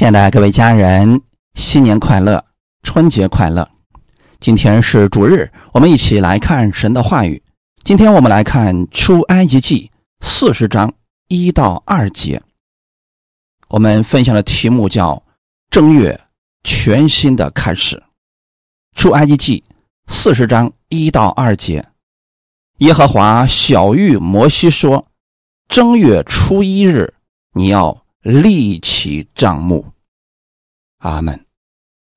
[0.00, 1.20] 亲爱的各位家人，
[1.56, 2.42] 新年快乐，
[2.82, 3.68] 春节快乐！
[4.40, 7.42] 今天是主日，我们一起来看神的话语。
[7.84, 9.90] 今天我们来看出埃及记
[10.22, 10.94] 四十章
[11.28, 12.40] 一到二节。
[13.68, 15.22] 我们分享的题目叫
[15.70, 16.18] “正月
[16.64, 18.02] 全新的开始”。
[18.96, 19.62] 出埃及记
[20.08, 21.84] 四十章一到二节，
[22.78, 25.08] 耶和华小谕摩西说
[25.68, 27.12] ：“正月初一日，
[27.52, 29.86] 你要。”立起帐幕，
[30.98, 31.46] 阿门。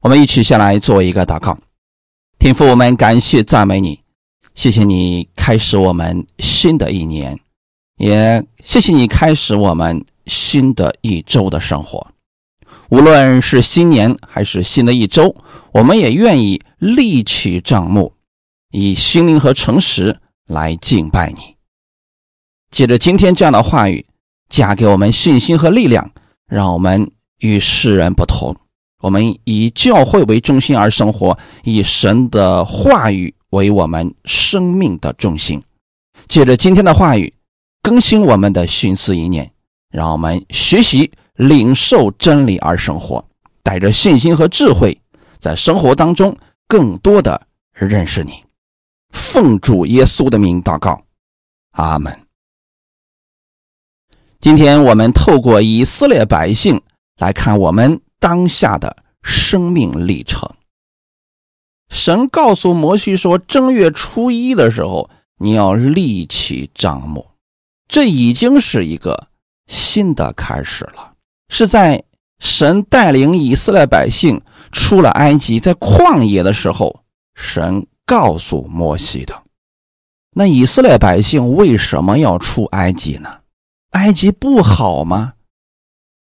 [0.02, 1.58] 我们一起下来做一个祷告，
[2.38, 4.02] 天父，我们感谢赞美你，
[4.54, 7.40] 谢谢你开始我们新的一年，
[7.96, 12.06] 也谢谢你开始我们新的一周的生活。
[12.90, 15.34] 无论是新年还是新的一周，
[15.72, 18.14] 我们也愿意立起帐幕，
[18.72, 21.56] 以心灵和诚实来敬拜你。
[22.70, 24.06] 借着今天这样的话语。
[24.54, 26.12] 加给我们信心和力量，
[26.46, 28.56] 让我们与世人不同。
[29.02, 35.60] 我们以教会为中心而生活，以神的话语为我们生命的中心。
[36.28, 37.34] 借着今天的话语，
[37.82, 39.50] 更新我们的心思意念，
[39.90, 43.26] 让我们学习领受真理而生活，
[43.64, 44.96] 带着信心和智慧，
[45.40, 47.42] 在生活当中更多的
[47.74, 48.34] 认识你。
[49.10, 51.02] 奉主耶稣的名祷告，
[51.72, 52.23] 阿门。
[54.44, 56.82] 今天我们透过以色列百姓
[57.18, 60.52] 来看我们当下的生命历程。
[61.90, 67.26] 神告诉摩西说：“正月初一的时候，你要立起帐幕。”
[67.88, 69.28] 这已经是一个
[69.68, 71.14] 新的开始了。
[71.48, 72.04] 是在
[72.40, 74.42] 神带领以色列百姓
[74.74, 76.94] 出了埃及，在旷野的时候，
[77.34, 79.42] 神告诉摩西的。
[80.36, 83.30] 那以色列百姓为什么要出埃及呢？
[83.94, 85.34] 埃及不好吗？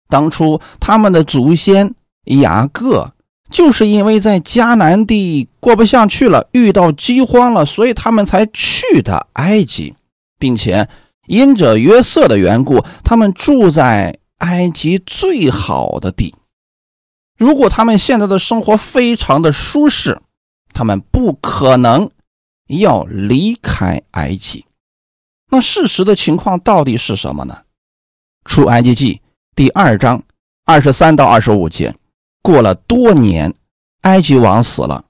[0.08, 3.12] 当初他们的祖先雅各
[3.50, 9.94] 就是因为在迦南地过不下去了，遇到饥荒了，所以他们才去的埃及，
[10.38, 10.88] 并且
[11.26, 16.34] 因着约瑟的缘故，他们住在埃及最好的地。
[17.36, 20.20] 如果他们现在的生活非常的舒适，
[20.72, 22.10] 他们不可能
[22.68, 24.64] 要离开埃及。
[25.50, 27.58] 那事实的情况到底是什么呢？
[28.44, 29.20] 出埃及记
[29.56, 30.22] 第二章
[30.64, 31.94] 二十三到二十五节，
[32.40, 33.52] 过了多年，
[34.02, 35.04] 埃及王死了，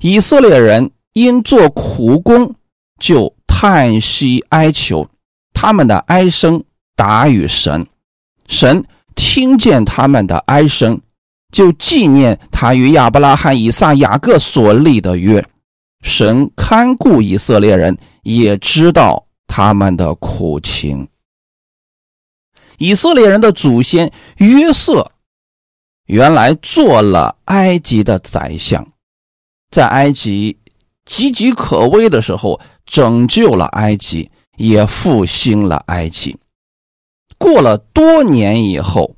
[0.00, 2.54] 以色列人因做苦工，
[3.00, 5.08] 就叹息哀求，
[5.52, 6.62] 他们的哀声
[6.94, 7.84] 达与神，
[8.46, 8.84] 神
[9.16, 11.00] 听见他们的哀声，
[11.50, 15.44] 就纪念他与亚伯拉罕、以撒、雅各所立的约，
[16.02, 19.26] 神看顾以色列人，也知道。
[19.52, 21.08] 他们的苦情。
[22.78, 25.10] 以色列人的祖先约瑟，
[26.06, 28.92] 原来做了埃及的宰相，
[29.72, 30.56] 在埃及
[31.04, 36.38] 岌岌可危的时候，拯救了埃及，也复兴了埃及。
[37.36, 39.16] 过了多年以后，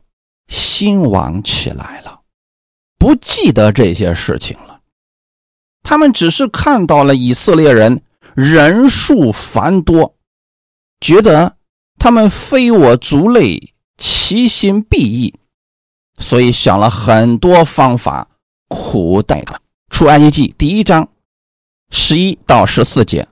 [0.48, 2.22] 兴亡起来了，
[2.96, 4.80] 不记得这些事情了。
[5.82, 8.02] 他们只是看到了以色列人
[8.34, 10.16] 人数繁多。
[11.02, 11.56] 觉得
[11.98, 13.60] 他们非我族类，
[13.98, 15.34] 其心必异，
[16.18, 18.28] 所以想了很多方法
[18.68, 19.58] 苦待他。
[19.90, 21.06] 出埃及记第一章
[21.90, 23.26] 十一到十四节。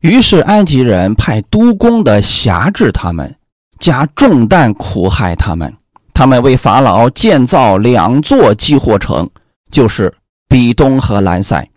[0.00, 3.32] 于是埃及人派督工的辖制他们，
[3.78, 5.72] 加重担苦害他们。
[6.12, 9.30] 他们为法老建造两座积货城，
[9.70, 10.12] 就是
[10.48, 11.70] 比东和兰塞，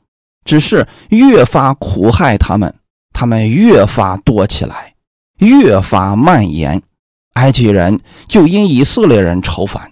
[0.44, 2.74] 只是越发苦害他们，
[3.14, 4.95] 他们越发多起来。
[5.40, 6.82] 越发蔓延，
[7.34, 9.92] 埃及人就因以色列人愁烦，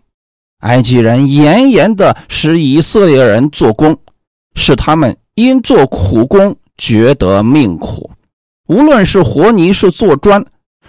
[0.60, 3.98] 埃及人严严的使以色列人做工，
[4.56, 8.10] 使他们因做苦工觉得命苦。
[8.68, 10.46] 无论是和泥，是做砖，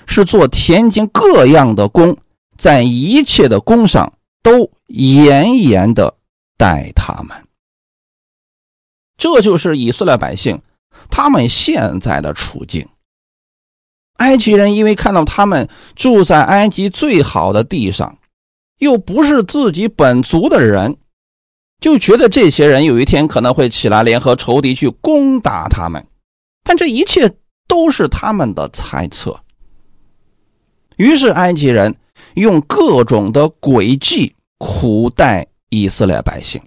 [0.07, 2.17] 是做田间各样的工，
[2.57, 6.15] 在一切的工上都严严的
[6.57, 7.37] 待他们。
[9.17, 10.61] 这就是以色列百姓
[11.11, 12.87] 他们现在的处境。
[14.19, 18.17] 埃及人因为看到他们住在埃及最好的地上，
[18.79, 20.97] 又不是自己本族的人，
[21.81, 26.07] 就觉得这些人有一天可能会起来联合仇敌去攻打他们。
[26.63, 27.35] 但这一切
[27.67, 29.39] 都是他们的猜测。
[30.97, 31.95] 于是埃及人
[32.35, 36.63] 用各种的诡计苦待以色列百姓，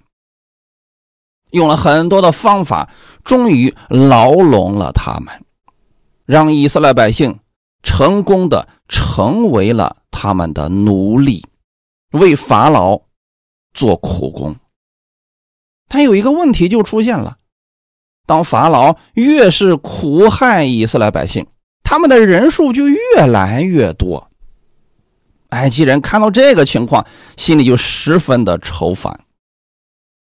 [1.52, 2.90] 用了很多的方法，
[3.24, 5.34] 终于牢笼了他们。
[6.28, 7.40] 让以色列百姓
[7.82, 11.44] 成功的成为了他们的奴隶，
[12.12, 13.02] 为法老
[13.74, 14.56] 做苦工。
[15.88, 17.38] 但有一个问题就出现了：
[18.26, 21.48] 当法老越是苦害以色列百姓，
[21.82, 24.30] 他们的人数就越来越多。
[25.52, 27.08] 埃及人看到这个情况，
[27.38, 29.18] 心里就十分的愁烦，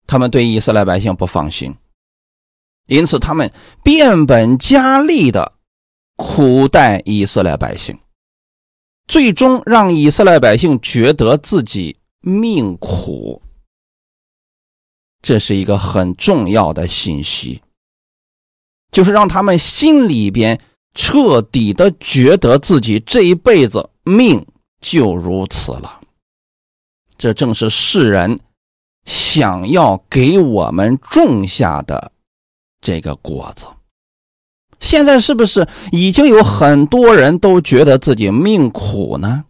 [0.06, 1.74] 他们对以色列百姓不放心，
[2.88, 3.50] 因此他们
[3.81, 5.53] 变本加厉的
[6.16, 7.98] 苦待以色列百姓，
[9.08, 13.42] 最终让以色列百姓觉得自己命苦。
[15.22, 17.62] 这是一个很重要的信息，
[18.92, 20.62] 就是让他们心里边
[20.94, 24.46] 彻底的觉得自己这一辈子命
[24.80, 26.00] 就如此了。
[27.18, 28.40] 这正是世人
[29.06, 32.12] 想要给我们种下的
[32.80, 33.66] 这个果子。
[34.86, 39.44] 现在是不是已经有很多人都觉得自己命苦呢？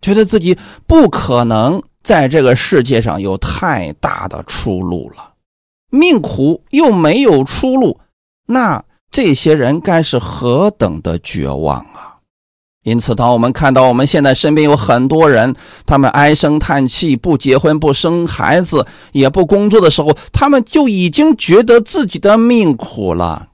[0.00, 1.82] 觉得自己不可能。
[2.06, 5.32] 在这个世界上有太大的出路了，
[5.90, 7.98] 命苦又没有出路，
[8.46, 12.18] 那这些人该是何等的绝望啊！
[12.84, 15.52] 因此，当我们看到我们现在身边有很多人，
[15.84, 23.48] 他们唉声叹气，不结婚、不生孩子、也不工作的时候，他们就已经觉得自己的命苦了，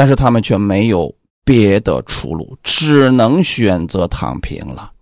[0.00, 1.14] 但是他们却没有
[1.44, 4.94] 别的出路，只能选择躺平了。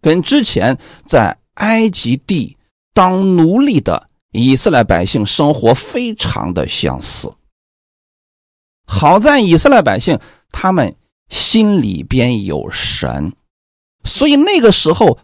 [0.00, 0.78] 跟之前
[1.08, 2.56] 在埃及地
[2.94, 7.34] 当奴隶的以色列百姓生活非常的相似。
[8.86, 10.16] 好在以色列百姓
[10.52, 10.94] 他们
[11.28, 13.32] 心里边有神，
[14.04, 15.18] 所以那个时候，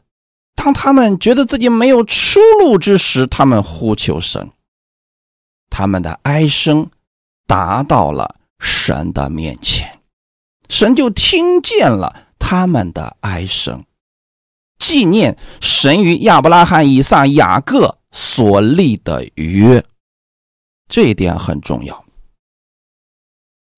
[0.57, 4.51] 当他们觉得自己没有出路之时，他们呼求神，
[5.71, 6.91] 他们的哀声
[7.47, 10.01] 达到了神的面前，
[10.69, 13.85] 神就听见了他们的哀声。
[14.79, 19.85] 纪念神与亚伯拉罕、以撒、雅各所立的约，
[20.89, 22.05] 这一点很重要。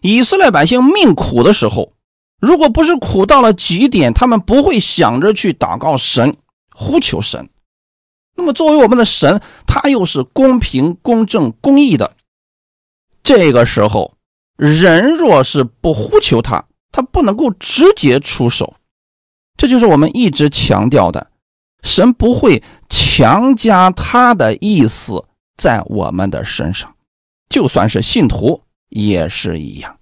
[0.01, 1.93] 以色列百姓命苦的时候，
[2.41, 6.37] 如果不是苦到了极点，他们不会想着去祷告神、
[6.73, 7.49] 呼求神。
[8.35, 12.17] 那么，作为我们的神，他又是公平、公正、公义的。
[13.23, 14.15] 这个时候，
[14.59, 18.75] 人若是不呼求他，他不能够直接出手。
[19.57, 21.29] 这就是我们一直强调的，
[21.83, 25.25] 神不会强加他的意思
[25.57, 26.93] 在我们的身上，
[27.49, 29.97] 就算是信徒也是一样。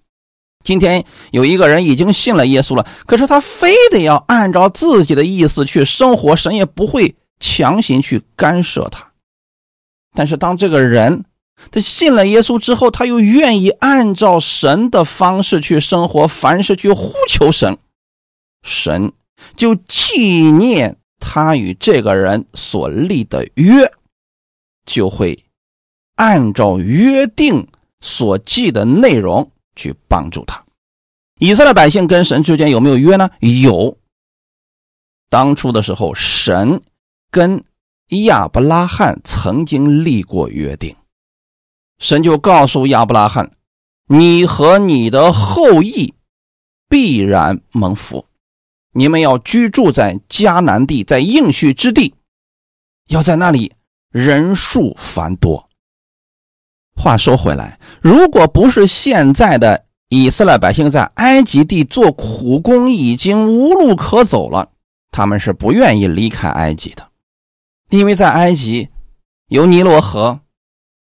[0.64, 9.12] 今天有一个人已经信了耶稣了，可是他非得要按照自己的意思去生活，神也不会强行去干涉他。
[10.14, 11.24] 但是当这个人
[11.70, 17.76] 他信了耶稣之后，他又愿意按照神的方式去生活，凡事去呼求神，
[18.62, 19.12] 神。
[19.54, 23.92] 就纪念他与这个人所立的约，
[24.86, 25.38] 就会
[26.14, 27.66] 按照约定
[28.00, 30.64] 所记的内容去帮助他。
[31.38, 33.28] 以色列百姓跟神之间有没有约呢？
[33.40, 33.98] 有。
[35.28, 36.80] 当初的时候，神
[37.30, 37.62] 跟
[38.24, 40.96] 亚伯拉罕曾经立过约定，
[41.98, 43.52] 神就告诉亚伯拉罕
[44.08, 46.14] ：“你和你的后裔
[46.88, 48.26] 必然蒙福。”
[48.92, 52.14] 你们要居住在迦南地，在应许之地，
[53.08, 53.72] 要在那里
[54.10, 55.68] 人数繁多。
[56.94, 64.70] 话说回来，如果不是现在的以色列百姓在埃及地做苦工，已经无路可走了，
[65.10, 67.06] 他们是不愿意离开埃及的，
[67.90, 68.88] 因为在埃及
[69.48, 70.40] 有尼罗河，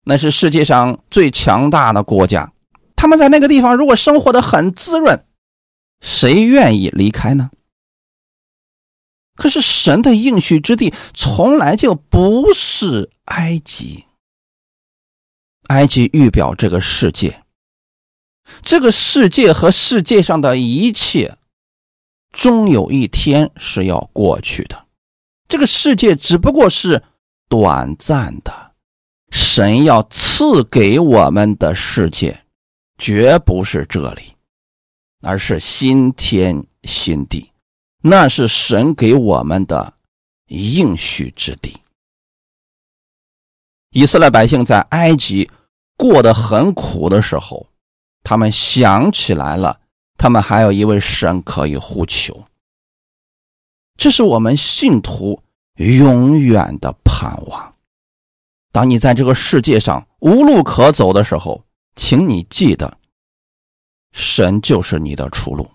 [0.08, 2.54] 那是世界上最强大的国家。
[2.96, 5.26] 他们在那个地方如果生活的很滋润，
[6.00, 7.52] 谁愿意离开呢？
[9.36, 14.06] 可是神的应许之地从来就不是埃及，
[15.68, 17.44] 埃及预表这个世界，
[18.64, 21.38] 这个世界和世界上的一切，
[22.32, 24.86] 终有一天是要过去的。
[25.48, 27.04] 这个世界只不过是
[27.48, 28.67] 短暂的，
[29.32, 32.44] 神要赐给我们的世界，
[32.98, 34.36] 绝不是这里，
[35.22, 37.52] 而是新天新地。
[38.02, 39.94] 那是神给我们的
[40.48, 41.76] 应许之地。
[43.92, 45.50] 以色列百姓在埃及
[45.98, 47.68] 过得很苦的时候，
[48.24, 49.82] 他们想起来了，
[50.18, 52.46] 他们还有一位神可以呼求。
[53.98, 55.42] 这是我们信徒
[55.76, 57.67] 永远的盼望。
[58.78, 61.64] 当你在这个世界上无路可走的时候，
[61.96, 62.96] 请你记得，
[64.12, 65.68] 神就是你的出路，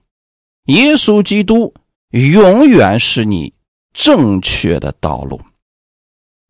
[0.67, 1.75] 耶稣基督。
[2.11, 3.53] 永远是你
[3.93, 5.41] 正确的道路。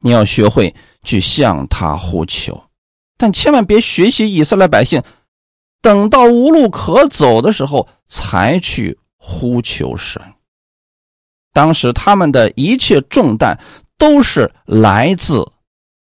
[0.01, 2.63] 你要学会去向他呼求，
[3.17, 5.03] 但千万别学习以色列百姓，
[5.81, 10.21] 等到无路可走的时候才去呼求神。
[11.55, 13.59] 当时他们的一切重担
[13.97, 15.51] 都是来自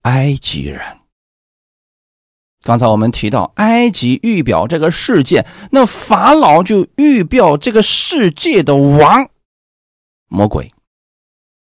[0.08, 0.82] 埃及人。
[2.64, 9.30] 刚才我们提到埃及预表这个世界，那法老就预表这个世界的王
[10.30, 10.74] 魔鬼，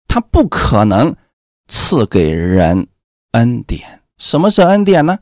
[0.07, 1.15] 他不可能。
[1.67, 2.89] 赐给人
[3.31, 5.19] 恩典，什么是恩典呢？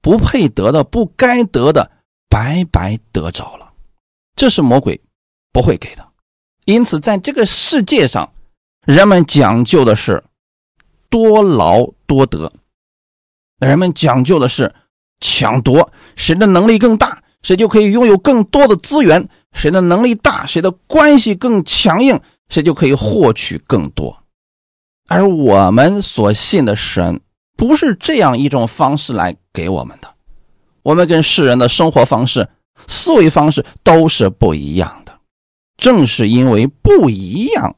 [0.00, 1.90] 不配得的、不该得的，
[2.30, 3.70] 白白得着了，
[4.34, 4.98] 这是魔鬼
[5.52, 6.10] 不会给的。
[6.64, 8.32] 因此，在这个世界上，
[8.86, 10.24] 人们讲究的是
[11.10, 12.52] 多劳多得，
[13.58, 14.74] 人们讲究的是
[15.20, 19.22] 抢夺，谁的能力更大，谁就可以拥有更多的资源；
[19.52, 24.22] 谁的能力大，谁的关系更强硬，谁就可以获取更多。
[25.08, 27.20] 而我们所信的神
[27.56, 30.14] 不是这样一种方式来给我们的，
[30.82, 32.48] 我们跟世人的生活方式、
[32.86, 35.18] 思维方式都是不一样的。
[35.78, 37.76] 正是因为不一样，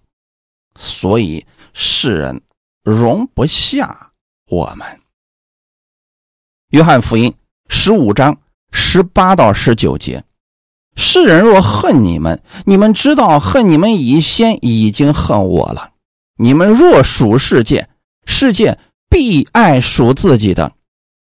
[0.77, 2.41] 所以世人
[2.83, 4.13] 容不下
[4.47, 5.01] 我们。
[6.71, 7.35] 约翰福音
[7.69, 8.39] 十五章
[8.73, 10.25] 十八到十九节：
[10.97, 15.93] 世人若恨你们，你们知道恨你们以先已经恨我了。
[16.37, 17.89] 你们若属世界，
[18.25, 20.71] 世界必爱属自己的；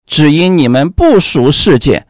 [0.05, 2.07] 只因你们不属世界，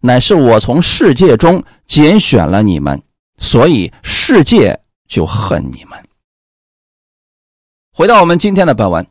[0.00, 3.00] 乃是我从世界中拣选了你们，
[3.38, 6.09] 所以世界就恨你们。
[8.00, 9.06] 回到我们今天的本文，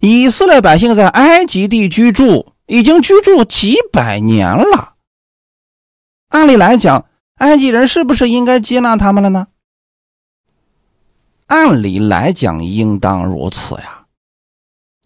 [0.00, 4.96] 以色列百姓在埃及地居住，已经居住几百年了。
[6.28, 9.46] 按理来讲，埃及人是不是应该接纳他们了呢？
[11.46, 14.04] 按理来讲，应当如此呀。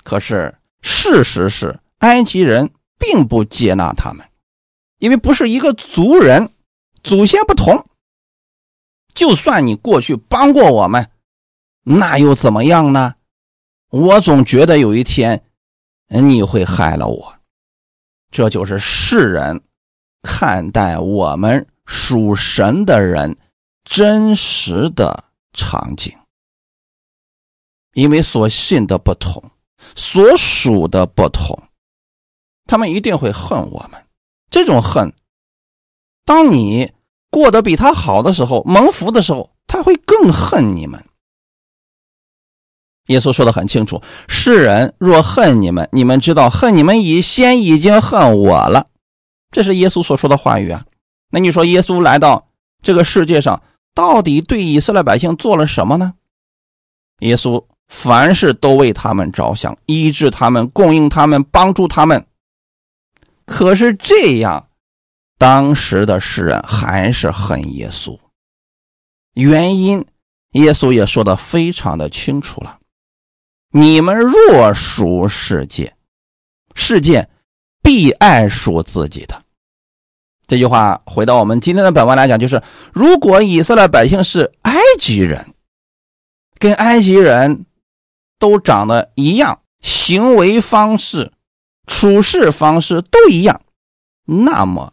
[0.03, 4.27] 可是事实是，埃及人并不接纳他们，
[4.99, 6.51] 因为不是一个族人，
[7.05, 7.87] 祖先不同。
[9.15, 11.12] 就算你过去帮过我们，
[11.83, 13.15] 那又怎么样呢？
[13.91, 15.45] 我总觉得有一天
[16.09, 17.35] 你会害了我。
[18.31, 19.62] 这就是世人
[20.23, 23.37] 看待我们属神的人
[23.85, 26.17] 真实的场景。
[27.93, 29.43] 因为所信的不同，
[29.95, 31.62] 所属的不同，
[32.65, 34.03] 他们一定会恨我们。
[34.51, 35.12] 这种恨，
[36.25, 36.91] 当你
[37.29, 41.05] 过得比他好的时候，蒙福的时候，他会更恨你们。
[43.12, 48.88] 耶稣说的很清楚：世人若恨你们，你们知道恨你们已先已经恨我了。
[49.52, 50.85] 这是耶稣所说的话语啊。
[51.31, 52.49] 那你说，耶稣来到
[52.83, 53.62] 这个世界上，
[53.95, 56.14] 到底对以色列百姓做了什么呢？
[57.21, 57.64] 耶稣。
[57.88, 62.25] 凡事都为他们着想，医治他们，供应他们，帮助他们。
[63.45, 64.69] 可是这样，
[65.37, 68.19] 当时的世人还是恨耶稣。
[69.35, 70.02] 原因，
[70.52, 72.78] 耶稣也说的非常的清楚了：
[73.73, 75.95] 你们若属世界，
[76.75, 77.29] 世界
[77.83, 79.43] 必爱属自己的。
[80.47, 82.62] 这句话回到我们今天的本文来讲，就是
[82.93, 85.55] 如果以色列百姓是埃及人，
[86.59, 87.67] 跟埃及人。
[88.38, 91.31] 都长得一样，行为方式、
[91.87, 93.62] 处事方式都一样，
[94.25, 94.93] 那么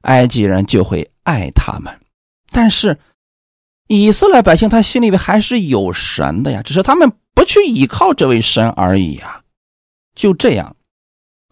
[0.00, 2.00] 埃及人就会爱他们。
[2.50, 2.98] 但是
[3.86, 9.44] 以色列百姓他心里面还是有神的呀，只是他们不去依靠这位神而已啊。
[10.16, 10.74] 就这样，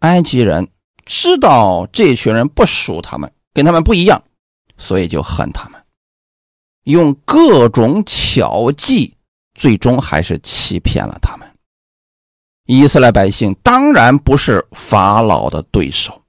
[0.00, 0.66] 埃及人
[1.04, 4.20] 知道这群人不属他们，跟他们不一样，
[4.78, 5.80] 所以就恨他们，
[6.84, 9.14] 用各种巧计。
[9.56, 11.48] 最终还是欺骗了他们。
[12.66, 16.20] 以色列百姓当然不是法老的对手，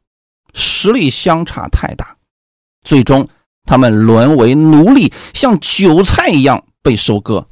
[0.53, 2.15] 实力相差太大，
[2.83, 3.27] 最终
[3.63, 7.47] 他们沦为奴隶，像韭菜一样被收割，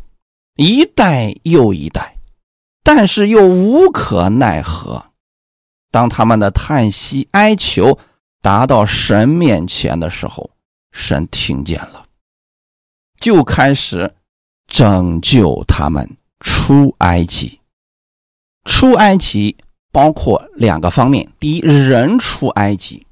[0.55, 2.17] 一代又一代，
[2.83, 5.03] 但是又无可奈何。
[5.91, 7.97] 当他们的叹息哀求
[8.41, 10.49] 达到神面前的时候，
[10.91, 12.05] 神听见了，
[13.19, 14.13] 就开始。
[14.65, 17.59] 拯救他们出埃及。
[18.63, 19.55] 出埃及
[19.91, 23.05] 包括两个方面：第一，人出埃及，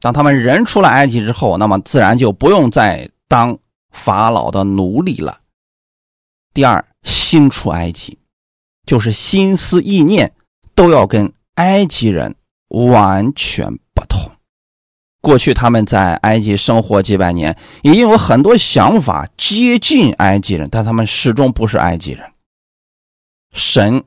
[0.00, 3.56] 当他们人出了埃及之后，那么自然就不用再当
[3.92, 5.32] 法老的奴隶了；
[6.56, 8.18] 第二，心出埃及，
[8.86, 10.32] 就是心思意念
[10.74, 12.34] 都要跟埃及人
[12.68, 14.32] 完全不同。
[15.20, 22.32] 过去他们在埃及生活几百年，已经有很多想法接近埃及人，但他们始终不是埃及人。
[23.52, 24.02] 神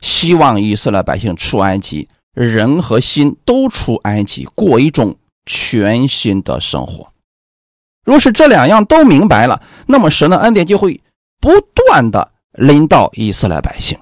[0.00, 5.14] 希望以色列百姓出埃及，人和心都出埃及，过一种
[5.46, 7.12] 全新的生活。
[8.04, 11.00] 若是这两样都明白了，那么神的恩典就会
[11.40, 13.98] 不断的临到以色列百姓。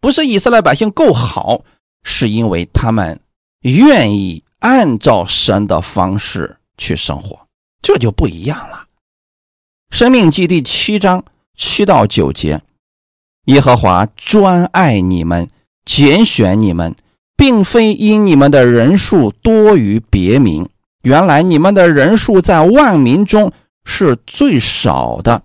[0.00, 1.62] 不是以色列百姓够好，
[2.04, 3.20] 是因为他们
[3.62, 7.46] 愿意按照神的方式去生活，
[7.82, 8.86] 这就不一样了。
[9.90, 11.24] 生命记第七章
[11.56, 12.62] 七到九节，
[13.46, 15.50] 耶和华专爱你们，
[15.84, 16.94] 拣选你们，
[17.36, 20.68] 并非因你们的人数多于别名。
[21.02, 23.52] 原来你们的人数在万民中
[23.84, 25.42] 是最少的，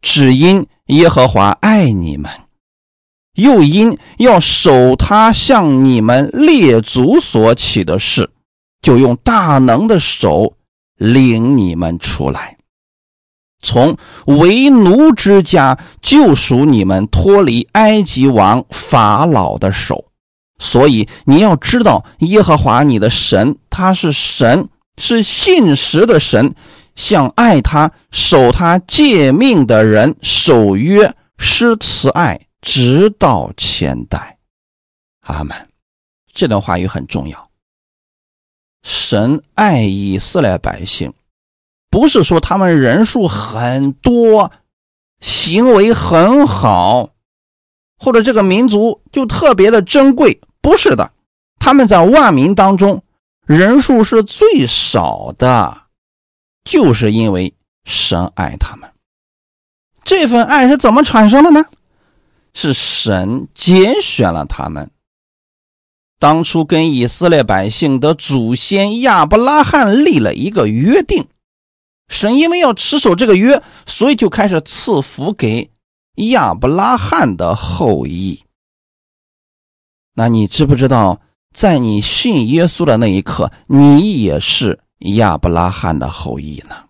[0.00, 2.30] 只因耶和华爱你们。
[3.34, 8.28] 又因要守他向你们列祖所起的事，
[8.82, 10.54] 就用大能的手
[10.96, 12.56] 领你们出来，
[13.62, 20.06] 从为奴之家救赎你们，脱离埃及王法老的手。
[20.58, 24.68] 所以你要知道，耶和华你的神，他是神，
[25.00, 26.52] 是信实的神，
[26.98, 32.38] 向爱他、守他诫命的人守约、施慈爱。
[32.60, 34.36] 直到千代，
[35.20, 35.56] 阿门。
[36.34, 37.50] 这段话语很重要。
[38.82, 41.14] 神爱以色列百姓，
[41.88, 44.50] 不是说他们人数很多，
[45.20, 47.10] 行为很好，
[47.96, 51.12] 或者这个民族就特别的珍贵，不是的。
[51.60, 53.04] 他们在万民当中
[53.46, 55.82] 人数是最少的，
[56.68, 57.54] 就是因为
[57.86, 58.92] 神爱他们。
[60.04, 61.64] 这份爱是怎么产生的呢？
[62.52, 64.90] 是神拣选了他们。
[66.18, 71.26] 当初跟以色列百姓的祖先亚伯拉罕立了一个约定，
[72.08, 75.70] 神因为要持守这个约，所以就开始赐福给
[76.16, 78.42] 亚伯拉罕的后裔。
[80.12, 81.22] 那你知不知道，
[81.54, 86.84] 在你信耶稣的那一刻，你也是亚伯拉罕的后裔呢？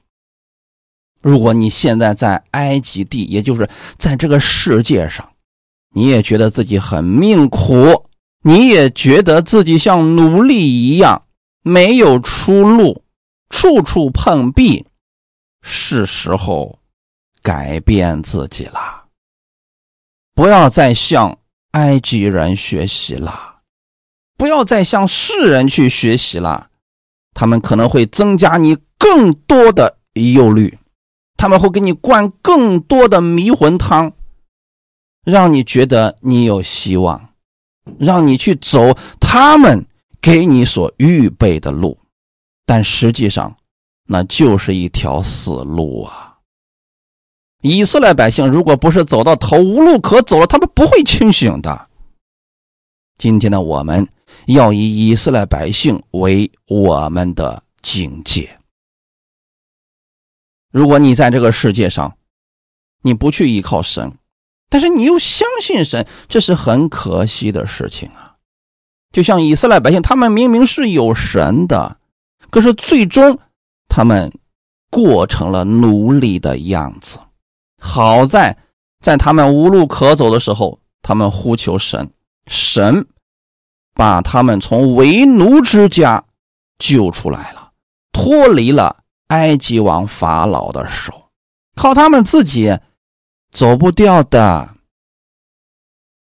[1.20, 5.28] 如果你现在在埃及地，也就是在这个世界上，
[5.90, 8.08] 你也觉得自己很命苦，
[8.42, 11.24] 你也觉得自己像奴隶一样
[11.62, 13.02] 没有出路，
[13.50, 14.86] 处处碰壁，
[15.60, 16.78] 是时候
[17.42, 19.06] 改变自己了。
[20.34, 21.36] 不要再向
[21.72, 23.56] 埃及人学习了，
[24.36, 26.67] 不要再向世人去学习了，
[27.38, 30.76] 他们可能会增加你更多的忧虑，
[31.36, 34.12] 他们会给你灌更多的迷魂汤。
[35.24, 37.28] 让你觉得你有希望，
[37.96, 39.86] 让你去走他们
[40.20, 41.96] 给你所预备的路，
[42.66, 43.56] 但实际上
[44.08, 46.38] 那就是一条死路啊！
[47.62, 51.88] 以色列百姓如果不是走到头无路可走了，他们不会清醒的。
[53.16, 54.08] 今天的我们
[54.46, 58.58] 要以以色列百姓为我们的警戒。
[60.70, 62.16] 如果你在这个世界上，
[63.02, 64.12] 你不去依靠神。
[64.70, 68.36] 但是你又相信神，这是很可惜的事情啊！
[69.10, 71.98] 就像以色列百姓，他们明明是有神的，
[72.50, 73.38] 可是最终
[73.88, 74.30] 他们
[74.90, 77.18] 过成了奴隶的样子。
[77.80, 78.58] 好在
[79.00, 82.10] 在他们无路可走的时候，他们呼求神，
[82.46, 83.06] 神
[83.98, 86.22] 把他们从为奴之家
[86.78, 87.72] 救出来了，
[88.12, 91.30] 脱离了埃及王法老的手，
[91.74, 92.78] 靠他们自己。
[93.50, 94.68] 走不掉的。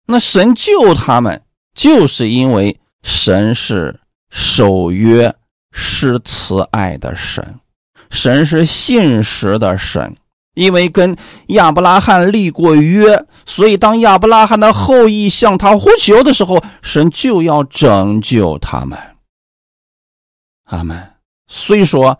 [0.06, 1.40] 那神救他们，
[1.72, 5.32] 就是因为神是守约、
[5.70, 7.60] 施慈爱的神，
[8.10, 10.16] 神是信实的神。
[10.54, 11.16] 因为跟
[11.48, 18.98] 亚伯拉罕立过约，所以当亚伯拉罕的后裔向他呼求的时候，神就要拯救他们。
[20.64, 21.12] 阿门。
[21.48, 22.18] 虽说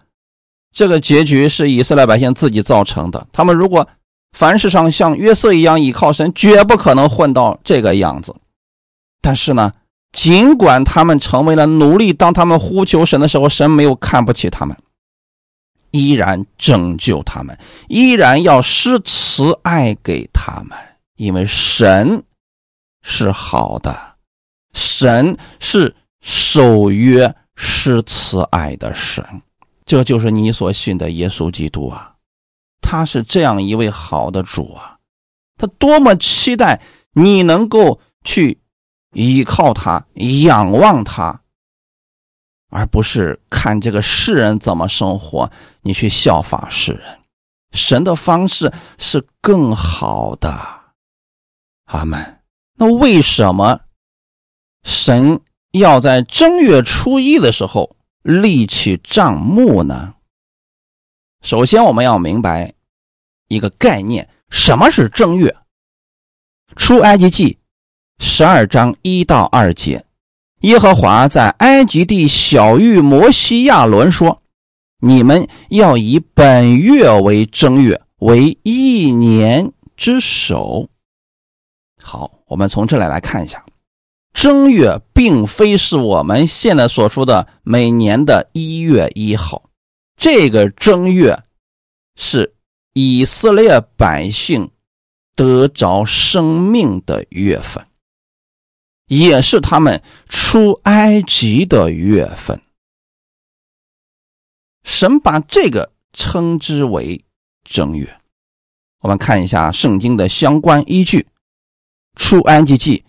[0.72, 3.88] 这个结局是以色列百姓自己造成的，他们如果。
[4.34, 8.34] 凡事上像约瑟一样依靠神，绝不可能混到这个样子。
[9.20, 9.74] 但是呢，
[10.10, 14.74] 尽管他们成为了奴隶，当他们呼求神的时候，神没有看不起他们，
[15.92, 17.57] 依然拯救他们，
[17.88, 20.76] 依然要施慈爱给他们，
[21.16, 22.22] 因为神
[23.02, 23.96] 是好的，
[24.74, 29.24] 神是守约施慈爱的神。
[29.85, 32.14] 这就是你所信的耶稣基督啊。
[32.81, 34.98] 他是这样一位好的主啊，
[35.57, 36.81] 他多么期待
[37.12, 38.59] 你能够去
[39.12, 41.41] 依靠他、仰望他，
[42.72, 45.50] 而不是看这个世人怎么生活，
[45.82, 47.20] 你去效法世人。
[47.72, 50.50] 神的方式是更好的。
[51.85, 52.40] 阿门。
[52.74, 53.80] 那为什么
[54.85, 55.40] 神
[55.72, 60.14] 要在正月初一的时候立起帐幕呢？
[61.42, 62.72] 首先，我们要明白
[63.48, 65.54] 一个概念：什么是正月？
[66.76, 67.58] 出埃及记
[68.18, 70.06] 十二章一到二节。
[70.62, 74.42] 耶和华在埃及地小谕摩西亚伦说
[75.03, 80.88] ：“你们要以本月为正月，为一年之首。”
[82.01, 83.64] 好，我们从这里来看一下，
[84.33, 89.64] 正月并非是我们现在所说的每年的一月一号，
[90.16, 91.37] 这个正月
[92.14, 92.55] 是
[92.94, 94.70] 以色列百姓
[95.35, 97.85] 得着生命的月份。
[99.12, 102.59] 也是他们出埃及的月份，
[104.85, 107.22] 神把这个称之为
[107.62, 108.20] 正月。
[109.01, 111.20] 我们看一下圣经的相关依据，
[112.16, 113.05] 《出埃及记》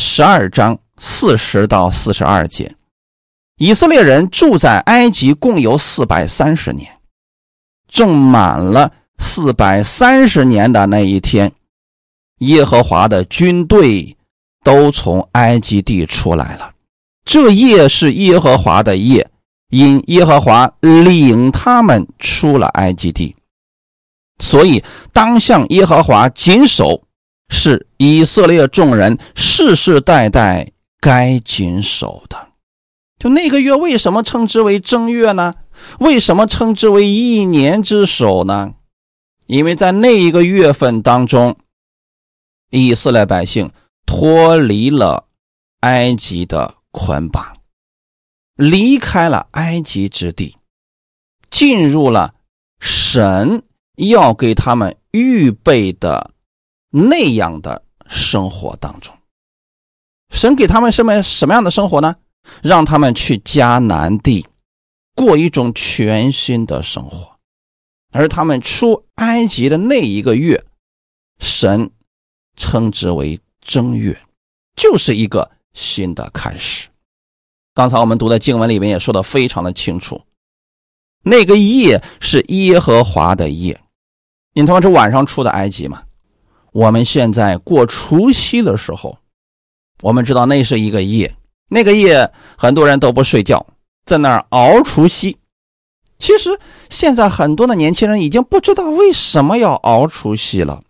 [0.00, 2.76] 十二章四十到四十二节：
[3.56, 7.00] 以色列人住在埃及共有四百三十年，
[7.88, 11.52] 正满了四百三十年的那一天，
[12.38, 14.16] 耶和华的军队。
[14.62, 16.72] 都从埃及地出来了，
[17.24, 19.28] 这夜是耶和华的夜，
[19.70, 23.34] 因耶和华领他们出了埃及地，
[24.38, 27.02] 所以当向耶和华谨守，
[27.48, 30.70] 是以色列众人世世代代
[31.00, 32.48] 该谨守的。
[33.18, 35.54] 就那个月为什么称之为正月呢？
[35.98, 38.74] 为什么称之为一年之首呢？
[39.46, 41.56] 因为在那一个月份当中，
[42.70, 43.70] 以色列百姓。
[44.14, 45.26] 脱离了
[45.80, 47.56] 埃及的捆绑，
[48.56, 50.54] 离开了埃及之地，
[51.48, 52.34] 进入了
[52.78, 53.62] 神
[53.96, 56.30] 要给他们预备的
[56.90, 59.16] 那样的生活当中。
[60.30, 62.16] 神给他们什么什么样的生活呢？
[62.62, 64.46] 让他们去迦南地
[65.14, 67.38] 过一种全新的生活，
[68.10, 70.66] 而他们出埃及的那一个月，
[71.38, 71.90] 神
[72.58, 73.40] 称之为。
[73.62, 74.20] 正月
[74.76, 76.88] 就是一个新的开始。
[77.74, 80.20] 刚才我们读的经文里面也说的非常的清楚，
[81.22, 83.80] 那个夜是耶和华的夜。
[84.52, 86.02] 你他妈是晚上出的埃及吗？
[86.72, 89.16] 我们现在过除夕的时候，
[90.02, 91.34] 我们知道那是一个夜，
[91.68, 93.66] 那个夜很多人都不睡觉，
[94.04, 95.38] 在那儿熬除夕。
[96.18, 96.58] 其实
[96.90, 100.82] 现在很多的年轻人已经不知道为什么要熬除夕了。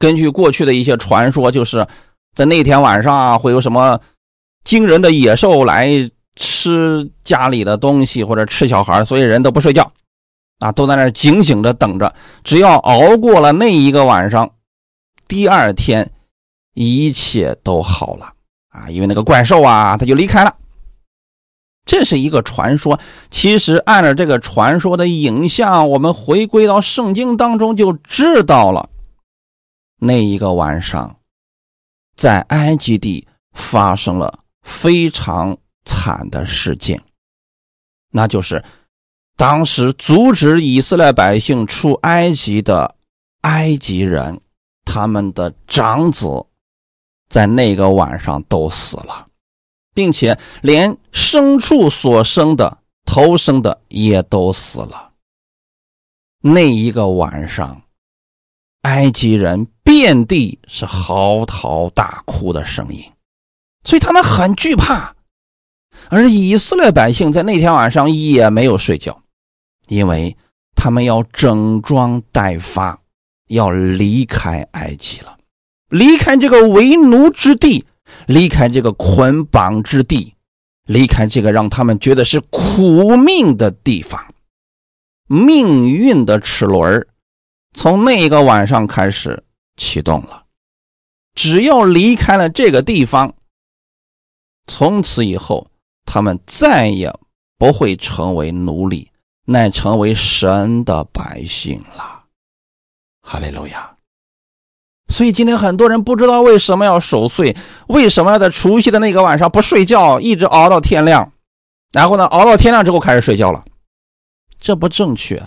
[0.00, 1.86] 根据过去的一些传说，就是
[2.34, 4.00] 在那天晚上啊，会有什么
[4.64, 5.90] 惊人的野兽来
[6.36, 9.92] 吃家里的东西或者吃小孩，所以人都不睡觉，
[10.60, 12.12] 啊，都在那警醒着等着。
[12.42, 14.50] 只要熬过了那一个晚上，
[15.28, 16.10] 第二天
[16.72, 18.32] 一切都好了
[18.70, 20.56] 啊，因为那个怪兽啊，他就离开了。
[21.84, 22.98] 这是一个传说，
[23.30, 28.88] 其实按照这个传说的影像，我们回归到圣经当中就知道了。
[30.02, 31.20] 那一个晚上，
[32.16, 37.02] 在埃及地发生了非常惨的事件，
[38.10, 38.64] 那就是
[39.36, 42.96] 当时阻止以色列百姓出埃及的
[43.42, 44.40] 埃及人，
[44.86, 46.46] 他们的长子
[47.28, 49.28] 在那个晚上都死了，
[49.92, 55.12] 并且连牲畜所生的头生的也都死了。
[56.40, 57.82] 那一个晚上。
[58.84, 63.02] 埃及人遍地是嚎啕大哭的声音，
[63.82, 65.16] 所以他们很惧怕。
[66.10, 69.20] 而以色列百姓在那天晚上也没有睡觉，
[69.88, 70.36] 因为
[70.76, 73.00] 他们要整装待发，
[73.48, 75.36] 要离开埃及了，
[75.88, 77.84] 离开这个为奴之地，
[78.26, 80.34] 离开这个捆绑之地，
[80.86, 84.24] 离开这个让他们觉得是苦命的地方，
[85.26, 87.04] 命运的齿轮
[87.74, 89.42] 从那一个晚上开始
[89.80, 90.44] 启动了，
[91.34, 93.34] 只要离开了这个地方，
[94.66, 95.68] 从此以后
[96.04, 97.10] 他们再也
[97.56, 99.10] 不会成为奴隶，
[99.46, 102.24] 乃成为神的百姓了。
[103.22, 103.96] 哈利路亚！
[105.08, 107.56] 所以今天很多人不知道为什么要守岁，
[107.88, 111.32] 为什么要在除夕的那个晚上不睡觉，一直熬到天亮，
[111.90, 113.64] 然后呢，熬到天亮之后开始睡觉了，
[114.60, 115.42] 这不正确。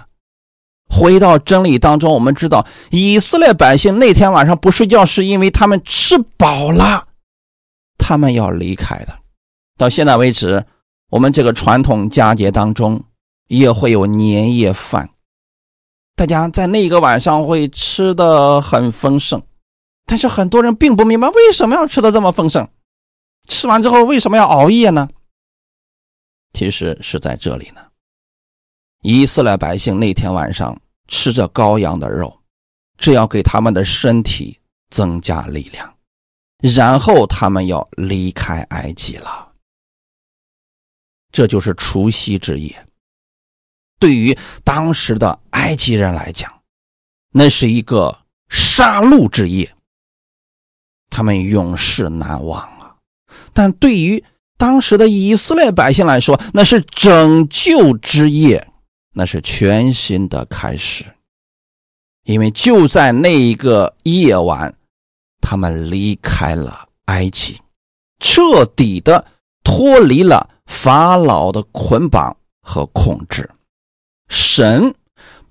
[0.93, 7.07] 回到真理当中，我们知道以色列百姓那天晚上不睡觉，是因为他们吃饱了，
[7.97, 9.19] 他们要离开的。
[9.75, 10.63] 到现在为止，
[11.09, 13.03] 我们这个传统佳节当中
[13.47, 15.09] 也会有年夜饭，
[16.15, 19.41] 大家在那个晚上会吃的很丰盛，
[20.05, 22.67] 但是很多人并不明白为什么要吃的这么丰盛，
[23.49, 25.09] 吃完之后为什么要熬夜呢？
[26.53, 27.81] 其实是在这里呢。
[29.01, 32.41] 以色列百姓那天晚上吃着羔羊的肉，
[32.97, 35.93] 这要给他们的身体增加力量，
[36.59, 39.51] 然后他们要离开埃及了。
[41.31, 42.87] 这就是除夕之夜。
[43.99, 46.61] 对于当时的埃及人来讲，
[47.31, 48.17] 那是一个
[48.49, 49.73] 杀戮之夜，
[51.09, 52.95] 他们永世难忘啊。
[53.53, 54.23] 但对于
[54.57, 58.69] 当时的以色列百姓来说，那是拯救之夜。
[59.13, 61.05] 那是全新的开始，
[62.23, 64.73] 因为就在那一个夜晚，
[65.39, 67.59] 他们离开了埃及，
[68.19, 69.25] 彻底的
[69.63, 73.49] 脱离了法老的捆绑和控制。
[74.29, 74.95] 神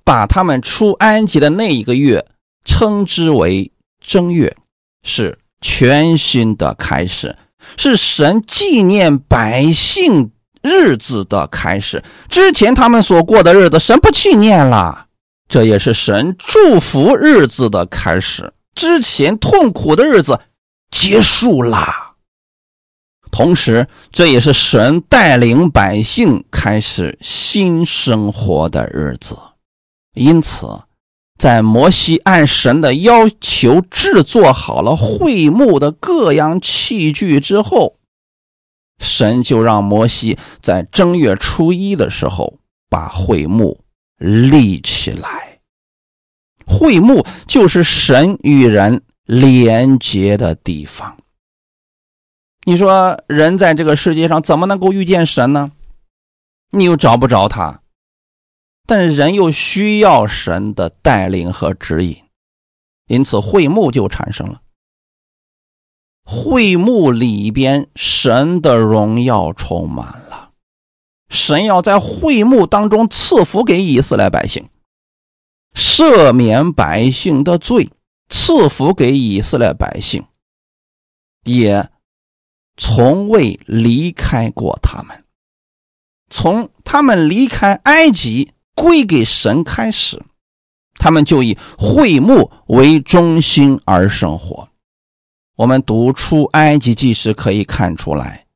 [0.03, 2.27] 把他们出埃及的那一个月
[2.64, 3.70] 称之为
[4.01, 4.57] 正月，
[5.05, 7.38] 是全新的开始，
[7.77, 10.33] 是神纪念百姓。
[10.62, 15.07] 日子的开始，之前他们所过的日子，神不纪念了。
[15.48, 20.40] 这也是神祝福日子的开始，之前痛苦的日子
[20.90, 22.12] 结束啦。
[23.31, 29.37] 同时，这也是神带领百姓开始新生活的日子。
[30.14, 30.66] 因此，
[31.38, 37.96] 在摩西按神的要求制作好了会幕的各样器具之后。
[39.02, 43.84] 神就让摩西在正月初一的时候把会幕
[44.16, 45.58] 立起来。
[46.64, 51.18] 会幕就是神与人连接的地方。
[52.64, 55.72] 你说人在这个世界上怎么能够遇见神呢？
[56.70, 57.82] 你又找不着他，
[58.86, 62.16] 但人又需要神的带领和指引，
[63.08, 64.62] 因此会幕就产生了。
[66.24, 70.50] 会幕里边，神的荣耀充满了。
[71.28, 74.68] 神要在会幕当中赐福给以色列百姓，
[75.74, 77.90] 赦免百姓的罪，
[78.28, 80.24] 赐福给以色列百姓，
[81.44, 81.90] 也
[82.76, 85.24] 从未离开过他们。
[86.28, 90.22] 从他们离开埃及归给神开始，
[90.94, 94.68] 他们就以会幕为中心而生活。
[95.54, 98.46] 我们读出埃及记时可以看出来，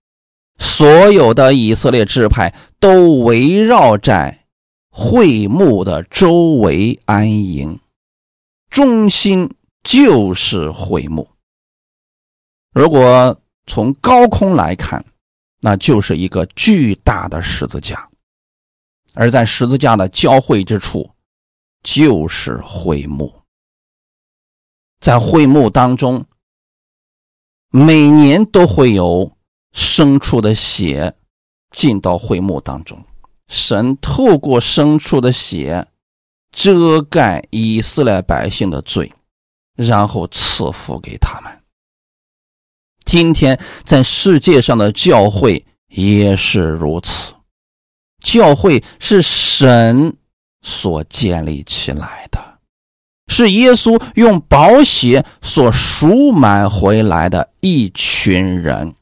[0.58, 4.46] 所有的以色列支派都围绕在
[4.90, 7.78] 会幕的周围安营，
[8.70, 11.28] 中心就是会幕。
[12.72, 15.04] 如果从高空来看，
[15.60, 18.08] 那就是一个巨大的十字架，
[19.12, 21.10] 而在十字架的交汇之处，
[21.82, 23.42] 就是会幕。
[24.98, 26.24] 在会幕当中。
[27.76, 29.30] 每年都会有
[29.74, 31.14] 牲畜的血
[31.72, 32.98] 进到会幕当中，
[33.48, 35.86] 神透过牲畜的血
[36.50, 39.12] 遮盖以色列百姓的罪，
[39.74, 41.52] 然后赐福给他们。
[43.04, 47.34] 今天在世界上的教会也是如此，
[48.24, 50.16] 教会是神
[50.62, 52.55] 所建立起来的。
[53.28, 58.94] 是耶稣用宝血所赎买回来的一群人，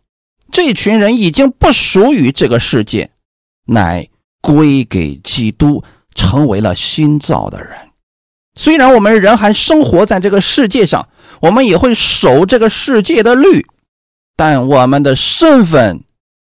[0.50, 3.10] 这群人已经不属于这个世界，
[3.66, 4.08] 乃
[4.40, 5.84] 归给基督，
[6.14, 7.76] 成为了新造的人。
[8.56, 11.08] 虽然我们人还生活在这个世界上，
[11.40, 13.66] 我们也会守这个世界的律，
[14.36, 16.02] 但我们的身份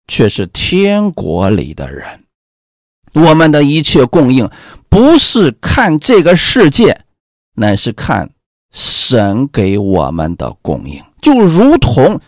[0.09, 2.25] 却是天国里的人。
[3.15, 4.49] 我们的一切供应
[4.89, 7.03] 不是看这个世界。
[7.61, 8.31] 乃是看
[8.73, 12.19] 神给我们的供应，就如同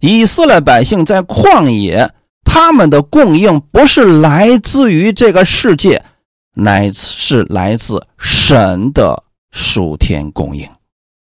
[0.00, 2.10] 以色列百姓在旷野，
[2.44, 6.02] 他们的供应不是来自于这个世界，
[6.54, 9.22] 乃是来自神的
[9.52, 10.68] 属天供应。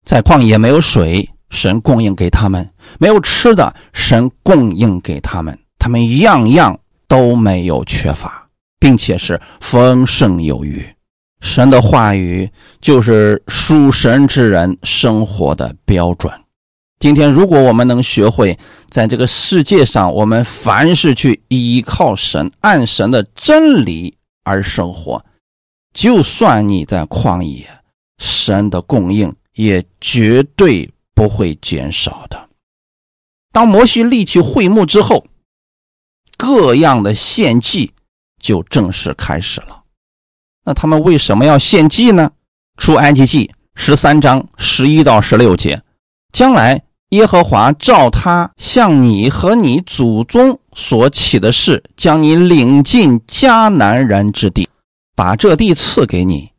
[0.06, 2.64] 在旷野没有水，神供应给他们；
[3.00, 5.58] 没有吃的，神供应给他们。
[5.80, 8.48] 他们样样都没有缺乏，
[8.80, 10.95] 并且是丰盛有余。
[11.46, 16.34] 神的话语就是属神之人生活的标准。
[16.98, 18.58] 今天，如果我们能学会
[18.90, 25.24] 在这个世界上，我们凡是去依靠神、按神的真理而生活，
[25.94, 27.70] 就算你在旷野，
[28.18, 32.50] 神的供应也绝对不会减少的。
[33.54, 35.28] 当摩西立起会幕之后，
[36.38, 37.92] 各样的献祭
[38.42, 39.84] 就正式开始了。
[40.66, 42.32] 那他们为什么要献祭呢？
[42.78, 45.82] 出埃及记十三章十一到十六节，
[46.34, 54.68] 将来耶和华照他向你和你祖宗所起的誓，将你领进迦南人之地，
[55.16, 56.50] 把这地赐给你。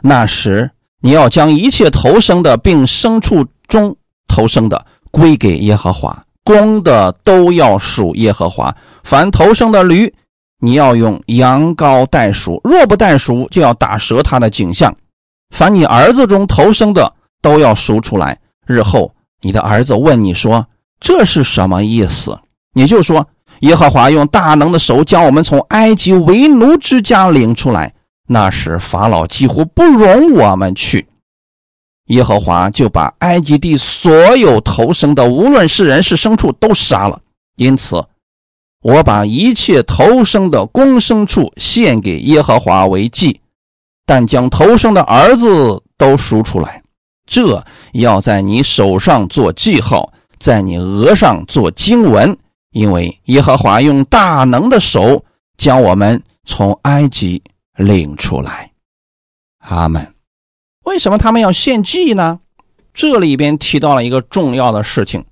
[0.00, 3.96] 那时你要将一切投生的，并牲畜中
[4.28, 6.22] 投生的归给耶和华。
[6.44, 10.14] 公的都要属耶和华，凡头生的驴，
[10.60, 14.94] 你要用羊羔代赎；若不代赎，就要打折他的颈项。
[15.50, 18.38] 凡你儿子中头生的，都要赎出来。
[18.66, 20.66] 日后你的儿子问你说
[20.98, 22.38] ：“这是什么意思？”
[22.74, 23.26] 你就说
[23.60, 27.94] ：“耶和华用大能的手将我们从埃及为奴之家领出来，
[28.26, 31.06] 那时法老几乎不容我们去。”
[32.06, 37.20] 耶和华就把埃及地所有投生的，无论是人是牲畜，都杀了。
[37.56, 38.04] 因此，
[38.82, 43.40] 我把一切投生的公牲畜献给耶和华为祭，
[44.04, 46.82] 但将投生的儿子都赎出来。
[47.26, 52.38] 这要在你手上做记号，在你额上做经文，
[52.70, 55.24] 因为耶和华用大能的手
[55.58, 57.42] 将我们从埃及
[57.76, 58.70] 领出来。
[59.58, 60.14] 阿门。
[60.84, 62.38] 为什么他们要献祭呢？
[62.94, 65.24] 这里边提到了一个重要的事情，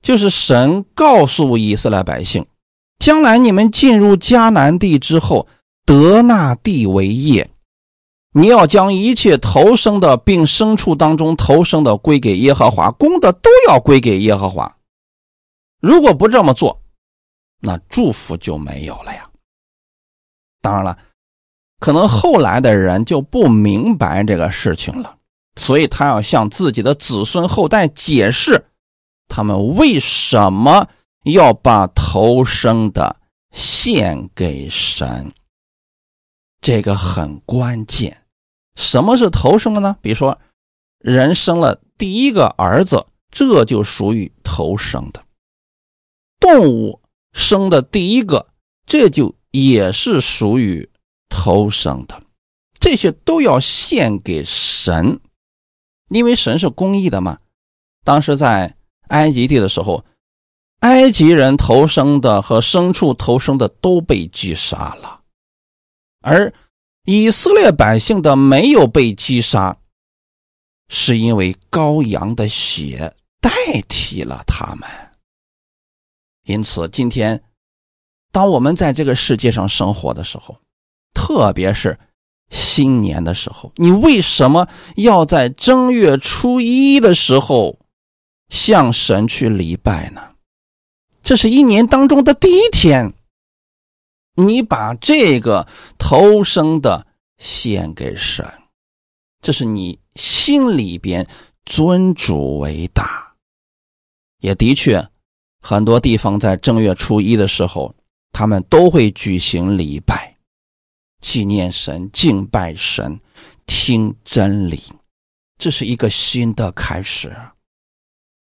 [0.00, 2.46] 就是神告诉以色列百姓，
[2.98, 5.46] 将来你们进入迦南地之后，
[5.84, 7.50] 得那地为业，
[8.32, 14.76] 你要将一切投生的，并牲畜当中投生的归给耶和华，公的都要归给耶和华。
[15.80, 16.80] 如果不这么做，
[17.60, 19.28] 那祝福就没有了呀。
[20.60, 20.96] 当然了。
[21.80, 25.16] 可能后来的人就不明白这个事情了，
[25.56, 28.64] 所以他要向自己的子孙后代解释，
[29.26, 30.86] 他们为什么
[31.24, 33.16] 要把头生的
[33.50, 35.32] 献给神。
[36.60, 38.24] 这个很关键。
[38.74, 39.96] 什么是头生的呢？
[40.00, 40.38] 比如说，
[40.98, 45.22] 人生了第一个儿子，这就属于头生的；
[46.40, 47.00] 动物
[47.32, 48.48] 生的第一个，
[48.86, 50.88] 这就也是属于。
[51.34, 52.22] 头生的，
[52.74, 55.18] 这些都要献给神，
[56.10, 57.38] 因为神是公义的嘛。
[58.04, 58.76] 当时在
[59.08, 60.04] 埃及地的时候，
[60.82, 65.20] 埃及人投生的和牲畜投生的都被击杀了，
[66.22, 66.52] 而
[67.04, 69.76] 以色列百姓的没有被击杀，
[70.88, 73.50] 是因为羔羊的血代
[73.88, 74.88] 替了他们。
[76.46, 77.40] 因此，今天
[78.32, 80.58] 当我们在这个世界上生活的时候，
[81.14, 81.96] 特别是
[82.50, 84.66] 新年的时候，你为什么
[84.96, 87.78] 要在正月初一的时候
[88.48, 90.31] 向神去礼拜呢？
[91.22, 93.14] 这是一年当中的第一天，
[94.34, 95.66] 你把这个
[95.98, 97.06] 头生的
[97.38, 98.44] 献给神，
[99.40, 101.26] 这是你心里边
[101.64, 103.34] 尊主为大。
[104.40, 105.08] 也的确，
[105.60, 107.94] 很多地方在正月初一的时候，
[108.32, 110.36] 他们都会举行礼拜。
[111.20, 113.16] 纪念神、敬拜神、
[113.64, 114.82] 听真理，
[115.56, 117.32] 这是一个新的开始。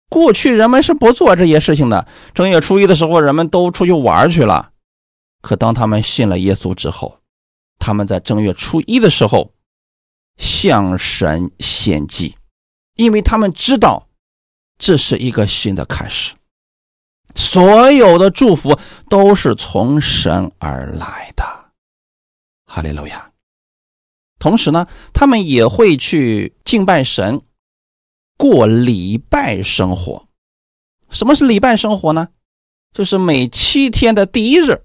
[0.09, 2.07] 过去人们是不做这些事情的。
[2.33, 4.71] 正月初一的时候，人们都出去玩去了。
[5.41, 7.19] 可当他们信了耶稣之后，
[7.77, 9.53] 他们在正月初一的时候
[10.37, 12.35] 向神献祭，
[12.95, 14.07] 因为他们知道
[14.77, 16.33] 这是一个新的开始。
[17.35, 21.43] 所有的祝福都是从神而来的。
[22.65, 23.31] 哈利路亚。
[24.39, 27.41] 同时呢，他们也会去敬拜神，
[28.37, 30.25] 过礼拜生活。
[31.09, 32.29] 什么是礼拜生活呢？
[32.93, 34.83] 就是每七天的第一日，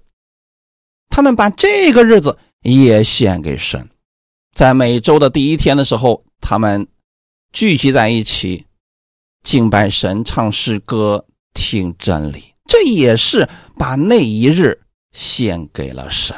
[1.09, 3.89] 他们把这个日子也献给神。
[4.53, 6.87] 在每周的第一天的时候，他们
[7.51, 8.65] 聚集在一起
[9.41, 12.53] 敬拜神、唱诗歌、听真理。
[12.65, 16.35] 这也是把那一日献给了神。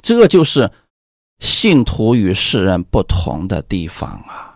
[0.00, 0.70] 这就是
[1.38, 4.51] 信徒与世人不同的地方啊！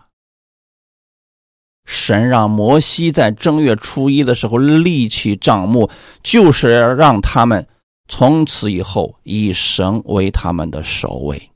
[1.87, 5.89] 神让摩西在正月初一的时候立起帐幕，
[6.21, 7.65] 就是要让他们
[8.09, 11.49] 从此以后以神为他们的首位，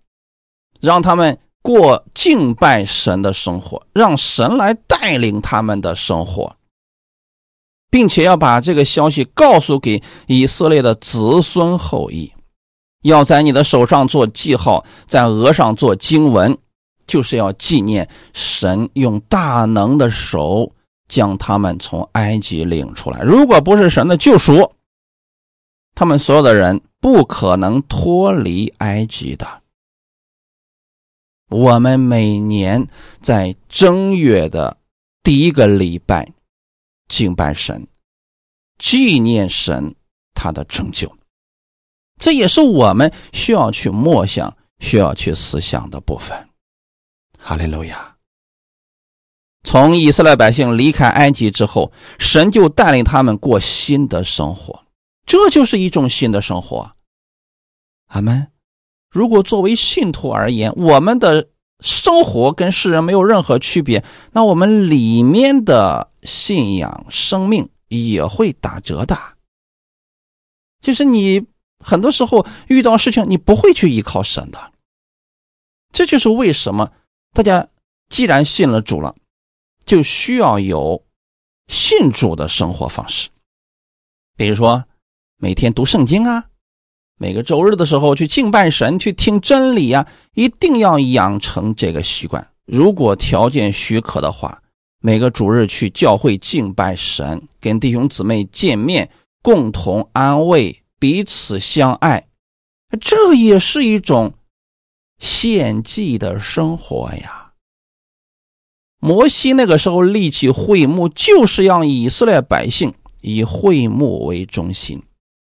[0.80, 6.56] 让他们过敬拜神的生活，让神来带领他们的生活，
[7.90, 12.32] 并且要把这个消息告诉给以色列的子孙后裔。
[13.04, 16.58] 要在你的手上做记号，在额上做经文，
[17.12, 20.74] 就是要纪念神用大能的手
[21.10, 23.22] 将他们从埃及领出来。
[23.22, 24.72] 如果不是神的救赎，
[25.94, 29.46] 他们所有的人不可能脱离埃及的。
[31.50, 32.88] 我们每年
[33.22, 34.78] 在正月的
[35.22, 36.32] 第一个礼拜
[37.10, 37.86] 敬拜神，
[38.78, 39.94] 纪念神
[40.34, 41.14] 他的成就，
[42.18, 46.48] 这也是我们需要去默想、需要去思想的部分。
[47.44, 48.16] 哈利路亚！
[49.64, 54.86] 从以色列百姓离开埃及之后，神就带领他们过新的生活，
[55.26, 56.96] 这就是一种新的生活。
[58.08, 58.52] 阿门。
[59.10, 69.18] 如果作为信徒而言，我们的生活跟世人没有任何区别，那我们里面的信仰生命也会打折的。
[70.80, 71.46] 就是你
[71.80, 74.72] 很多时候遇到事情，你不会去依靠神的。
[75.92, 76.92] 这就是为什么
[77.34, 77.68] 大家
[78.10, 79.16] 既然信了主了，
[79.86, 81.04] 就需要有
[81.68, 83.30] 信主的生活方式，
[84.36, 84.84] 比如说
[85.38, 86.46] 每天读圣经啊。
[87.18, 92.52] 每个周日的时候去敬拜神，去听真理呀，一定要养成这个习惯。
[92.66, 94.64] 如果条件许可的话，
[95.02, 99.08] 每个主日去教会敬拜神，跟弟兄姊妹见面，
[99.44, 102.28] 共同安慰，彼此相爱，
[103.00, 104.34] 这也是一种
[105.22, 107.54] 献祭的生活呀。
[109.00, 115.02] 摩西那个时候立起会幕，就是让以色列百姓以会幕为中心，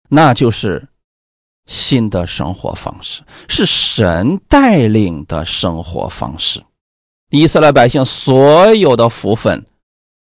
[0.09, 0.87] 那就是。
[1.69, 6.63] 新的生活方式是神带领的生活方式，
[7.29, 9.65] 以色列百姓所有的福分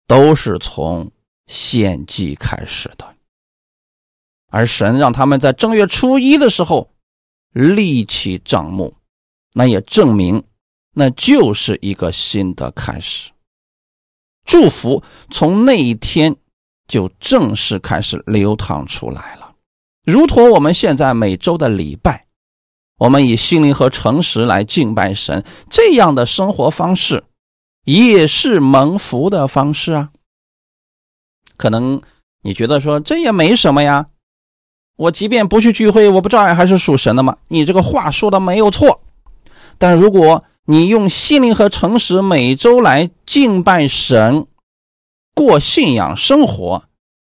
[0.09, 1.09] 都是从
[1.47, 3.15] 献祭开始的，
[4.51, 6.91] 而神让他们在正月初一的时候
[7.53, 8.97] 立起帐幕，
[9.59, 10.45] 那也证明
[10.93, 13.31] 那就是一个新的开始，
[14.45, 16.37] 祝福从那一天
[16.87, 19.55] 就正式开始流淌出来了。
[20.05, 22.27] 如同我们现在每周的礼拜，
[22.99, 27.25] 我们以心灵和诚实来敬拜神，这样的生活方式
[27.85, 30.11] 也是蒙福的方式啊。
[31.57, 32.03] 可能
[32.43, 34.09] 你觉得说这也没什么呀，
[34.97, 37.39] 我即便不去聚会，我不照样还是属神的吗？
[37.49, 39.01] 你这个话说的没有错，
[39.79, 44.47] 但如果你用心灵和诚实每周来敬拜神，
[45.35, 46.85] 过信仰生活，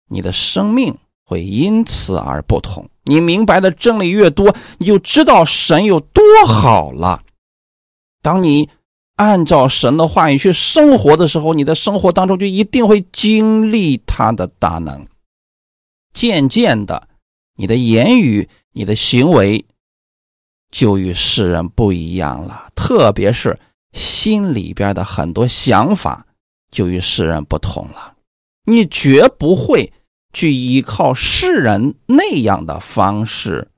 [0.08, 0.96] 你的生命。
[1.24, 2.90] 会因此而不同。
[3.04, 7.22] 你明白的真理越多，你就知道神有多好了。
[8.20, 8.68] 当你
[9.16, 15.06] 按照神的话语去生活的时候，你的生活当中就一定会经历他的大能。
[16.12, 17.08] 渐渐的，
[17.56, 19.64] 你的言语、你的行为
[20.72, 23.56] 就与世人不一样了，特别是
[23.92, 26.26] 心里边的很多想法
[26.72, 28.14] 就与世人不同了。
[28.64, 29.92] 你绝不会。
[30.34, 33.68] 去依靠世人那样的方式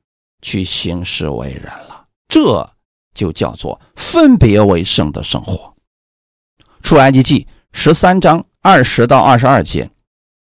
[0.41, 2.71] 去行事为人了，这
[3.13, 5.75] 就叫做分别为圣的生活。
[6.81, 9.91] 出埃及记十三章二十到二十二节，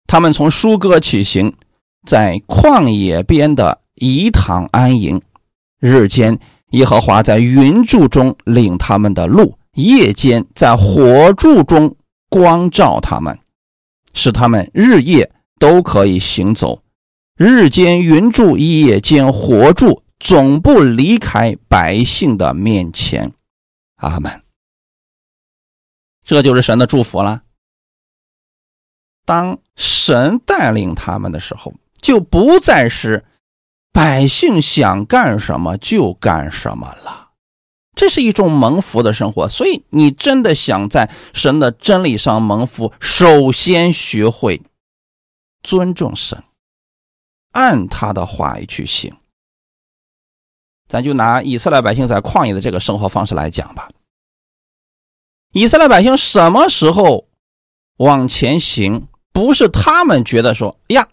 [0.05, 1.51] 他们从舒哥起行，
[2.05, 5.19] 在旷野边的颐堂安营。
[5.83, 6.39] 日间，
[6.71, 11.93] 耶和华在云柱中领他们的路；夜间，在火柱中
[12.29, 13.37] 光照他们，
[14.13, 15.29] 使他们日夜。
[15.59, 16.83] 都可以行走，
[17.37, 23.31] 日间云柱，夜间火柱，总不离开百姓的面前。
[23.95, 24.41] 阿门。
[26.25, 27.43] 这就是神的祝福了。
[29.23, 33.23] 当神带领他们的时候，就不再是
[33.93, 37.29] 百姓想干什么就干什么了。
[37.95, 39.47] 这是一种蒙福的生活。
[39.47, 44.61] 所以，你真的想在神的真理上蒙福，首先学会。
[45.61, 46.43] 尊重神，
[47.51, 49.15] 按他的话语去行。
[50.89, 53.89] 咱就拿以色列百姓在旷野的这个生活方式来讲吧。
[55.53, 57.27] 以色列百姓什么时候
[57.97, 59.07] 往前行？
[59.31, 61.07] 不是他们觉得说哎呀，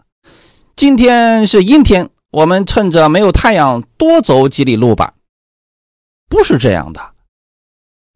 [0.75, 5.13] 今天是阴天，我们趁着没有太阳多走几里路吧。
[6.27, 7.13] 不是这样的，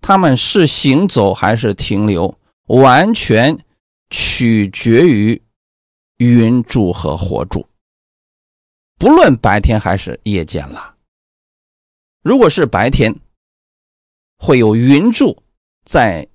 [0.02, 2.38] 他们是行走还是停留，
[2.68, 3.58] 完全
[4.10, 5.42] 取决于。
[6.18, 7.68] 云柱和火柱，
[8.98, 10.96] 不论白天还是夜间了。
[12.24, 13.14] 如果是白天，
[14.38, 15.44] 会有云柱
[15.84, 16.26] 在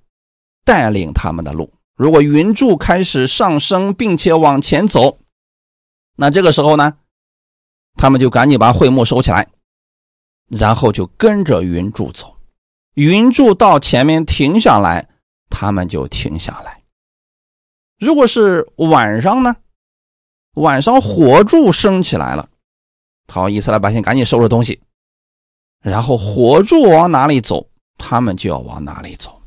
[0.63, 1.73] 带领他们的路。
[1.95, 5.17] 如果云柱开始上升，并且往前走，
[6.15, 6.99] 那这个时候呢，
[8.01, 9.47] 他们就赶紧把会幕收起来，
[10.47, 12.35] 然后就跟着云柱走。
[12.95, 15.07] 云柱到前面停下来，
[15.51, 16.81] 他们就停下来。
[17.99, 19.55] 如果是晚上呢？
[20.55, 22.49] 晚上火柱升起来了，
[23.27, 24.81] 好，以色列百姓赶紧收拾东西，
[25.83, 29.39] 然后火柱往哪里走，他们就要往哪里走。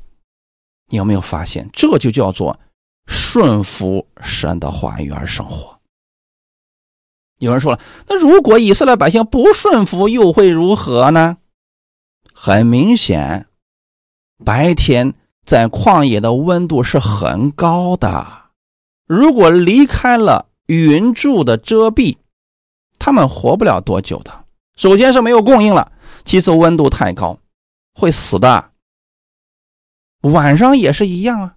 [0.90, 2.56] 你有没有发现，这就叫做
[3.08, 5.73] 顺服神的话语而生活？
[7.38, 11.38] 有人说了，那如果以色列百姓不顺服，又会如何呢？
[12.32, 13.46] 很明显，
[14.44, 15.14] 白天
[15.44, 18.26] 在旷野的温度是很高的，
[19.06, 22.16] 如果离开了云柱的遮蔽。
[22.96, 24.44] 他们活不了多久的。
[24.76, 25.92] 首先是没有供应了，
[26.24, 27.38] 其次温度太高，
[27.94, 28.70] 会死的。
[30.22, 31.56] 晚上也是一样啊。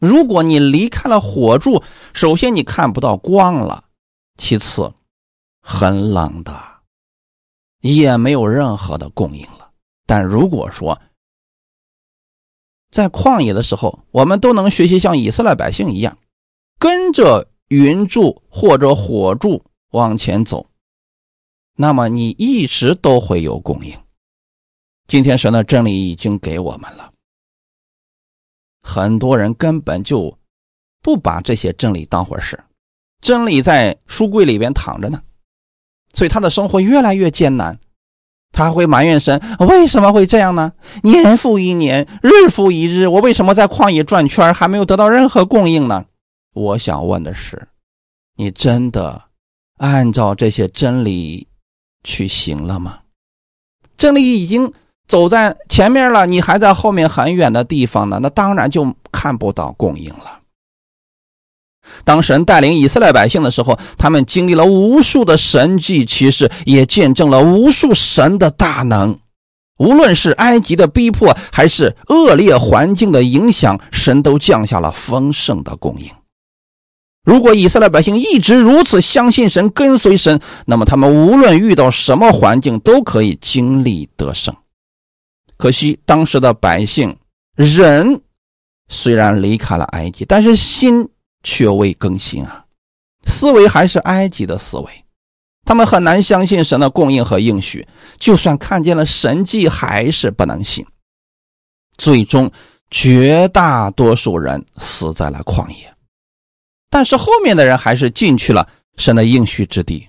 [0.00, 3.84] 如果你离开了火柱，首先你看不到光了，
[4.40, 4.90] 其次
[5.60, 6.58] 很冷的，
[7.80, 9.70] 也没有任何的供应了。
[10.06, 11.00] 但如果说
[12.90, 16.16] 在旷野的时候，我们都能学习像以色列百姓一样，
[16.78, 19.62] 跟着云柱或者火柱。
[19.92, 20.70] 往前走，
[21.74, 23.92] 那么你一直都会有供应。
[25.08, 27.12] 今天神的真理已经给我们了，
[28.82, 30.38] 很多人根本就
[31.02, 32.62] 不把这些真理当回事，
[33.20, 35.20] 真理在书柜里边躺着呢，
[36.14, 37.78] 所以他的生活越来越艰难，
[38.52, 40.72] 他会埋怨神为什么会这样呢？
[41.02, 46.04] 年复一年，日复一日，我为什么在旷野转圈还没有得到任何供应呢？
[46.54, 47.68] 我想问的是，
[48.36, 49.22] 你真的？
[49.78, 51.48] 按照这些真理
[52.04, 53.00] 去行了吗？
[53.96, 54.72] 真理已经
[55.06, 60.39] 走在前面了，你还在后面很远的地方呢，那当然就看不到供应了。
[62.04, 69.18] 当神带领以色列百姓的时候，他们经历了无数的神迹奇事，也见证了无数神的大能。
[69.78, 76.06] 无论是埃及的逼迫，还是恶劣环境的影响，神都降下了丰盛的供应。
[77.24, 84.54] 如果以色列百姓一直如此相信神、跟随神，那么他们无论遇到什么环境都可以经历得胜。
[85.56, 87.14] 可惜当时的百姓
[87.54, 88.22] 人
[88.88, 91.08] 虽然离开了埃及，但是心
[91.42, 92.64] 却未更新啊，
[93.26, 94.90] 思维还是埃及的思维。
[95.64, 97.86] 他们很难相信神的供应和应许，
[98.18, 100.84] 就算看见了神迹，还是不能信。
[101.96, 102.50] 最终，
[102.90, 105.94] 绝大多数人死在了旷野。
[106.88, 108.66] 但是后面的人还是进去了
[108.96, 110.08] 神的应许之地。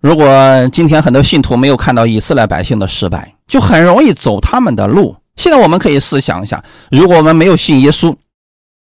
[0.00, 0.26] 如果
[0.72, 5.14] 今天很多信徒没有看到以色列百姓的失败，就很容易走他们的路。
[5.36, 8.14] 现在我们可以试想一下：如果我们没有信耶稣，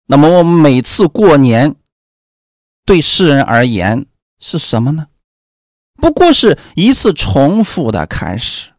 [0.07, 1.75] 那么我们每次过年
[2.85, 4.05] 对世人而言
[4.39, 5.07] 是什么呢？
[5.97, 8.69] 不过是一次重复的开始。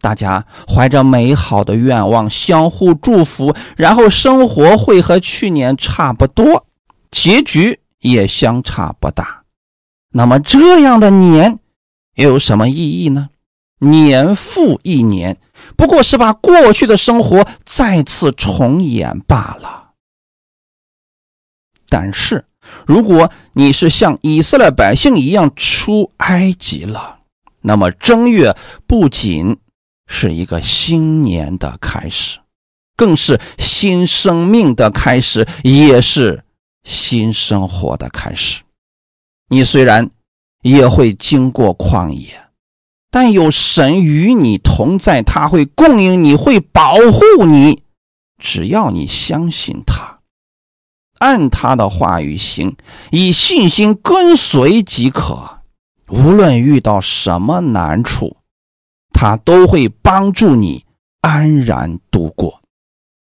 [0.00, 6.66] 大家怀着美好的愿望，相互祝福，然后生活会和去年差不多。
[7.10, 9.44] 结局也相差不大，
[10.10, 11.58] 那么这样的年
[12.14, 13.30] 又有什么意义呢？
[13.78, 15.38] 年复一年，
[15.76, 19.85] 不过是把过去的生活再次重演罢了。
[21.88, 22.44] 但是，
[22.86, 27.20] 如果你是像以色列百姓一样出埃及了，
[27.60, 28.56] 那么正月
[28.86, 29.56] 不仅
[30.06, 32.38] 是一个新年的开始，
[32.96, 36.42] 更是新生命的开始，也是。
[36.88, 38.62] 新生活的开始，
[39.48, 40.08] 你虽然
[40.62, 42.40] 也会经过旷野，
[43.10, 47.82] 但有神与你同在，他会供应你，会保护你。
[48.38, 50.15] 只要你相信他，
[51.18, 52.76] 按他的话语行，
[53.10, 55.60] 以信心跟随即可。
[56.08, 58.36] 无论遇到什么难处，
[59.12, 60.84] 他都会帮助你
[61.20, 62.62] 安然度过。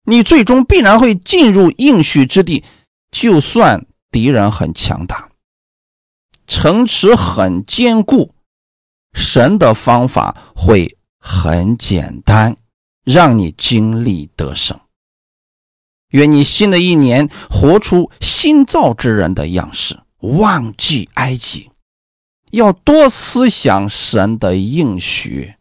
[0.04, 2.64] 你最终必然会进入应许之地。
[3.10, 5.30] 就算敌人很强大，
[6.46, 8.34] 城池很坚固，
[9.14, 12.54] 神的方法会很简单，
[13.02, 14.78] 让你经历得胜。
[16.10, 21.70] 愿你新的一年活出新造之人的样式，忘记埃及，
[22.50, 25.54] 要多思想神的应许，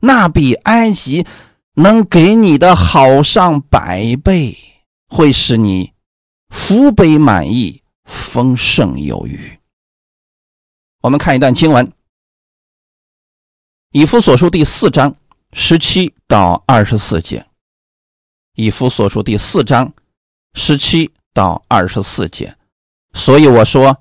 [0.00, 1.26] 那比埃及
[1.74, 4.56] 能给你的好上百倍，
[5.08, 5.92] 会使你。
[6.48, 9.56] 福杯满溢，丰盛有余。
[11.00, 11.86] 我们看一段经文，
[13.92, 15.14] 《以弗所书》第四章
[15.52, 17.38] 十七到二十四节，
[18.60, 19.90] 《以弗所书》第四章
[20.52, 22.54] 十七到二十四节。
[23.14, 23.96] 所以我说，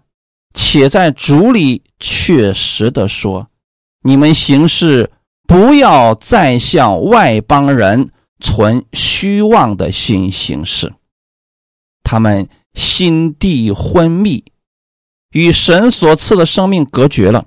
[0.53, 3.47] 且在主里确实的说，
[4.03, 5.10] 你们行事
[5.47, 10.93] 不要再向外邦人存虚妄的心行事。
[12.03, 14.43] 他们心地昏迷，
[15.32, 17.45] 与神所赐的生命隔绝了，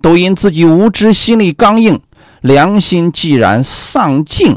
[0.00, 2.00] 都因自己无知，心里刚硬，
[2.40, 4.56] 良心既然丧尽，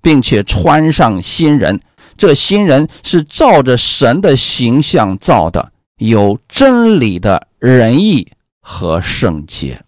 [0.00, 1.80] 并且穿上新人。
[2.16, 8.30] 这新人是照着神的形象造的，有真理的仁义
[8.60, 9.82] 和圣洁。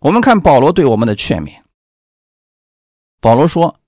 [0.00, 1.52] 我们看保罗对我们的劝勉。
[3.20, 3.78] 保罗说，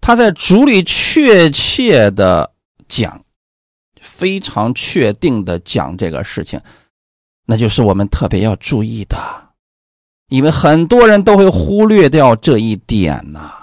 [0.00, 2.54] 他在主里确切的
[2.88, 3.22] 讲，
[4.00, 6.58] 非常确定的讲这个事情，
[7.44, 9.18] 那就是我们特别要注意的，
[10.28, 13.59] 因为很多人都会忽略掉这一点呐。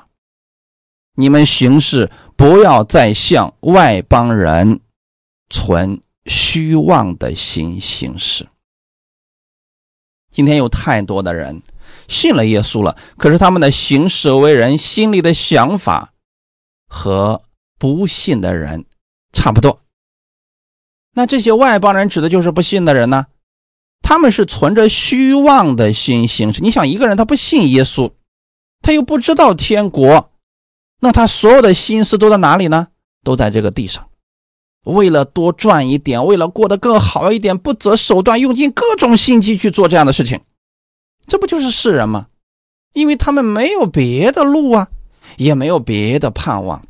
[1.20, 4.82] 你们行事不要再向外邦人
[5.50, 8.48] 存虚妄的心行事。
[10.30, 11.64] 今天有太多的人
[12.08, 16.14] 信了耶稣了，可是他们的行事为人、心里的想法
[16.88, 17.42] 和
[17.80, 18.86] 不信的人
[19.34, 19.82] 差不多。
[21.16, 23.26] 那这些外邦人指的就是不信的人呢？
[24.04, 26.62] 他们是存着虚妄的心行事。
[26.62, 28.14] 你想，一个人他不信耶稣，
[28.82, 30.32] 他又不知道天国。
[31.00, 32.88] 那他所有的心思都在哪里呢？
[33.24, 34.10] 都在这个地上，
[34.84, 40.42] 为了多赚一点，为了过得更好一点，不择手段，用尽各种心机去做这样的事情，
[41.28, 42.28] 这不就是世人吗？
[42.94, 44.88] 因为他们没有别的路啊，
[45.36, 46.88] 也没有别的盼望。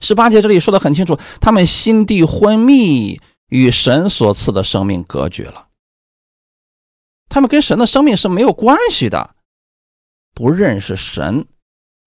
[0.00, 5.66] 十八节这里说的很清楚，他们心地昏迷，与神所赐的生命隔绝了，
[7.28, 9.34] 他们跟神的生命是没有关系的，
[10.32, 11.46] 不认识神。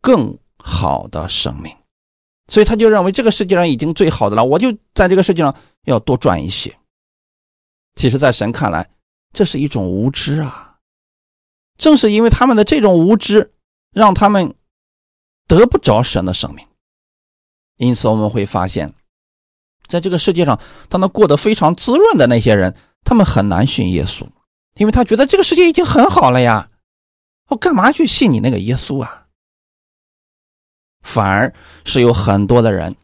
[0.04, 1.74] 更好的生命，
[2.50, 6.78] 所以他就认为这个世界上已经最好的了，我就在这个世界上要多赚一些。
[7.96, 8.90] 其实，在神看来，
[9.32, 10.80] 这是一种无知啊！
[11.78, 13.54] 正是因为他们的这种无知，
[13.94, 14.54] 让他们
[15.48, 16.68] 得不着神的生命。
[17.78, 18.94] 因此，我们会发现，
[19.88, 22.76] 在这个世界上，他们过得非常滋润的那些人，
[23.06, 24.28] 他们很难信耶稣，
[24.76, 26.72] 因为他觉得这个世界已经很好了呀，
[27.48, 29.23] 我干嘛去信你那个耶稣啊？
[31.04, 31.54] 反而
[31.86, 32.96] 是有很多的人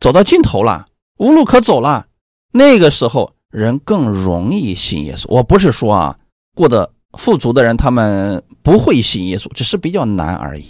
[0.00, 0.86] 走到尽头了，
[1.16, 2.06] 无路可走了。
[2.52, 5.24] 那个时候，人更容易信耶稣。
[5.28, 6.18] 我不是说啊，
[6.54, 10.66] 过得富足的人他们不会信耶稣，只是比较难而已。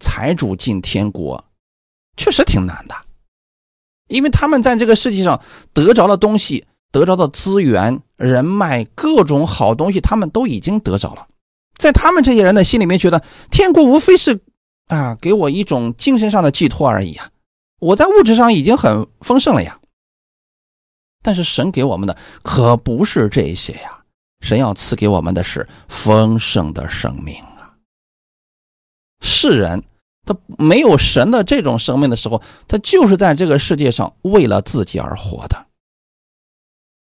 [0.00, 1.44] 财主进天国
[2.16, 2.94] 确实挺难的，
[4.08, 5.40] 因为他们在这个世界上
[5.72, 11.26] 得着的东西、得着的资源、人脉、各种好东西，他们都已经得着了。
[11.76, 14.40] 在他们这些人的心里面，觉得天国无非是。
[14.92, 17.30] 啊，给我一种精神上的寄托而已啊！
[17.80, 19.80] 我在物质上已经很丰盛了呀。
[21.22, 24.04] 但是神给我们的可不是这些呀，
[24.42, 27.72] 神要赐给我们的是丰盛的生命啊。
[29.22, 29.82] 世人
[30.26, 35.66] 他没有神的这种生命的时候，他就是在这个世界上为了自己而活的。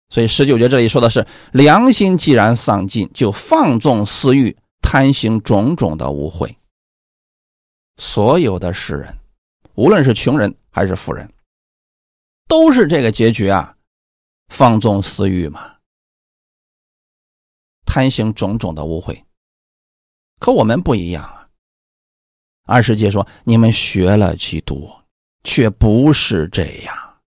[0.10, 6.56] 所以十九节这里说的是：良心既然丧尽，就放纵私欲，贪行种种的污秽。
[8.02, 9.16] 所有的世人，
[9.76, 11.32] 无论是穷人还是富人，
[12.48, 13.78] 都是这个结局啊，
[14.48, 15.76] 放纵私欲嘛，
[17.86, 19.22] 贪行种种的污秽。
[20.40, 21.48] 可我们不一样啊。
[22.64, 24.90] 二十节说：“你们学了基督，
[25.44, 27.22] 却不是这样。”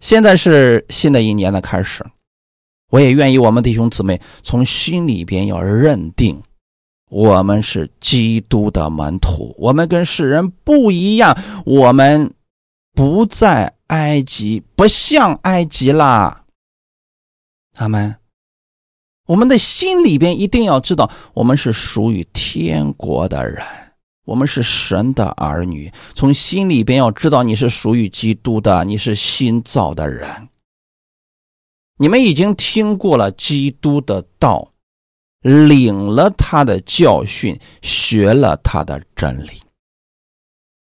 [0.00, 2.02] 现在是新的一年的开始，
[2.88, 6.42] 我也愿意我们弟兄姊妹从心里边要认定。
[7.12, 11.36] 我们是基督的门徒，我们跟世人不一样，
[11.66, 12.32] 我们
[12.94, 16.46] 不在埃及，不像埃及啦。
[17.70, 18.16] 他们，
[19.26, 23.62] 我们的心里边一定要知道，我们是属于天国的人，
[24.24, 25.92] 我们是神的儿女。
[26.14, 30.48] 从心里边要知道，你是属于基督的，你是新造的人。
[31.98, 34.71] 你们已经听过了基督的道。
[35.42, 39.62] 领了他的教训，学了他的真理，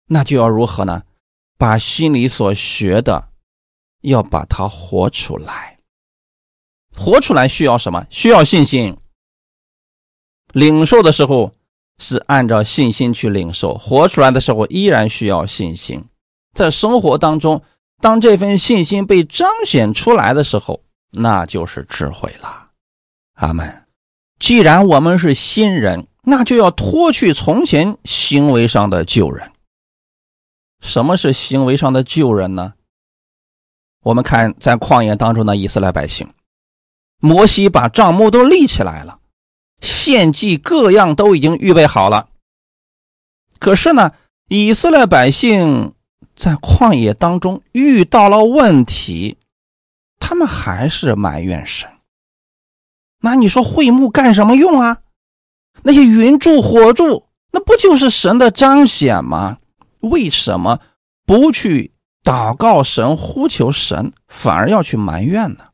[0.08, 1.03] 那就要如何呢？
[1.58, 3.30] 把心里所学的，
[4.01, 5.78] 要把它活出来。
[6.95, 8.06] 活出来需要什么？
[8.10, 8.97] 需要信心。
[10.53, 11.53] 领受的时候
[11.97, 16.03] 是按照信心去领受，活出来的时候依然需要信心。
[16.53, 17.62] 在生活当中，
[18.01, 20.82] 当这份信心被彰显出来的时候，
[21.12, 22.70] 那就是智慧了。
[23.36, 23.85] 阿门。
[24.40, 29.52] 既然我们是新人，那就要脱去从前行为上的旧人。
[30.82, 32.74] 什么是行为上的旧人呢？
[34.04, 36.30] 我们看在旷野当中的以色列百姓，
[37.20, 39.20] 摩西把帐幕都立起来了，
[39.82, 42.30] 献祭各样都已经预备好了。
[43.58, 44.12] 可是呢，
[44.48, 45.96] 以色列百姓
[46.36, 49.38] 在旷野当中遇到了问题，
[50.20, 51.90] 他们还是埋怨神。
[53.26, 54.99] 那你说会幕干什么用啊？
[55.82, 59.57] 那些云柱火柱，那不就是神的彰显吗？
[59.99, 60.80] 为什么
[61.26, 61.91] 不去
[62.23, 65.69] 祷告神、呼求神，反而要去埋怨呢？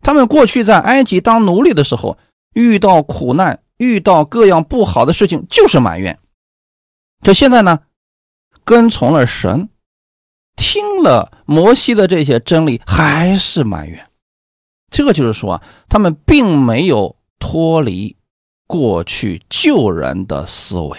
[0.00, 2.18] 他们过去在埃及当奴隶的时候，
[2.52, 6.18] 遇到苦难、遇到各样不好的事情，就是埋怨。
[7.22, 7.80] 可现在呢，
[8.64, 9.70] 跟从了神，
[10.54, 14.07] 听了摩西的这些真理，还是埋怨。
[14.90, 18.16] 这个就是说，他们并没有脱离
[18.66, 20.98] 过去旧人的思维。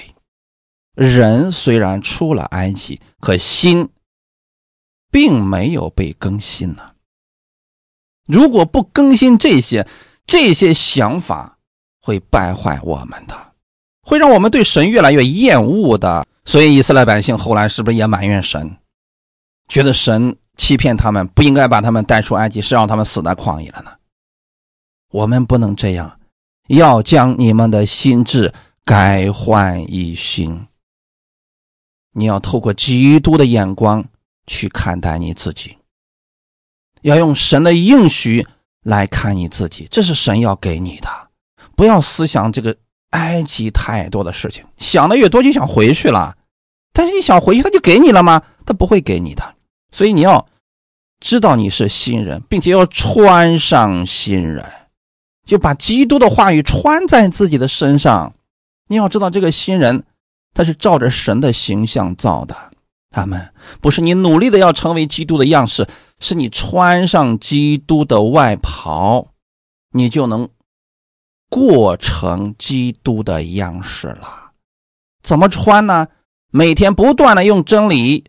[0.95, 3.89] 人虽然出了埃及，可心
[5.09, 6.91] 并没有被更新呢。
[8.25, 9.87] 如果不更新这些，
[10.25, 11.57] 这些想法
[12.01, 13.53] 会败坏我们的，
[14.01, 16.27] 会让我们对神越来越厌恶的。
[16.45, 18.77] 所以，以色列百姓后来是不是也埋怨神，
[19.67, 20.35] 觉得神？
[20.59, 23.91] 欺骗他们，不应该把他们带出埃及，是让他们死在旷野了呢。
[25.09, 26.19] 我们不能这样，
[26.67, 28.53] 要将你们的心智
[28.83, 30.67] 改换一新。
[32.11, 34.03] 你要透过基督的眼光
[34.45, 35.77] 去看待你自己，
[37.01, 38.45] 要用神的应许
[38.83, 41.07] 来看你自己，这是神要给你的。
[41.75, 42.75] 不要思想这个
[43.11, 46.35] 埃及太多的事情，想的越多就想回去了。
[46.91, 48.43] 但是你想回去，他就给你了吗？
[48.65, 49.55] 他不会给你的。
[49.91, 50.47] 所以你要
[51.19, 54.65] 知道你是新人，并且要穿上新人，
[55.45, 58.33] 就把基督的话语穿在自己的身上。
[58.87, 60.03] 你要知道，这个新人
[60.53, 62.55] 他是照着神的形象造的。
[63.11, 65.87] 他们不是你努力的要成为基督的样式，
[66.19, 69.29] 是你穿上基督的外袍，
[69.91, 70.47] 你就能
[71.49, 74.51] 过成基督的样式了。
[75.23, 76.07] 怎么穿呢？
[76.51, 78.25] 每天不断的用真理。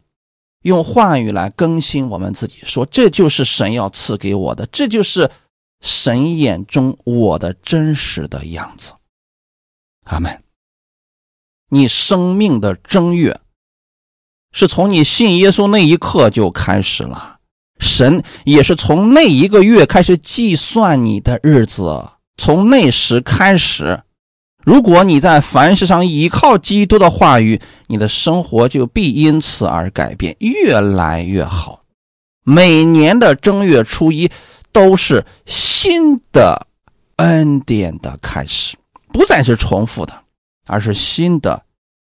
[0.62, 5.30] 用话语来更新我们自己，说这就是神要赐给我的，这就是
[5.80, 8.92] 神眼中我的真实的样子。
[10.04, 10.42] 阿门。
[11.70, 13.40] 你生命的正月
[14.52, 17.38] 是从你信耶稣那一刻就开始了，
[17.78, 24.02] 神也是从那一个月开始计算你的日子，从那时开始。
[24.64, 31.82] 如果你在凡事上依靠基督的话语，你的生活就必因此而改变，越来越好。
[32.42, 34.30] 每年的正月初一
[34.72, 36.66] 都是新的
[37.16, 38.76] 恩典的开始，
[39.12, 40.14] 不再是重复的，
[40.66, 41.62] 而是新的、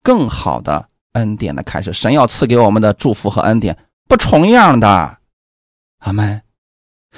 [0.03, 1.93] 更好的恩典的开始。
[1.93, 3.77] 神要赐给我们的祝福和恩典
[4.09, 5.19] 不重样的。
[5.99, 6.43] 阿门。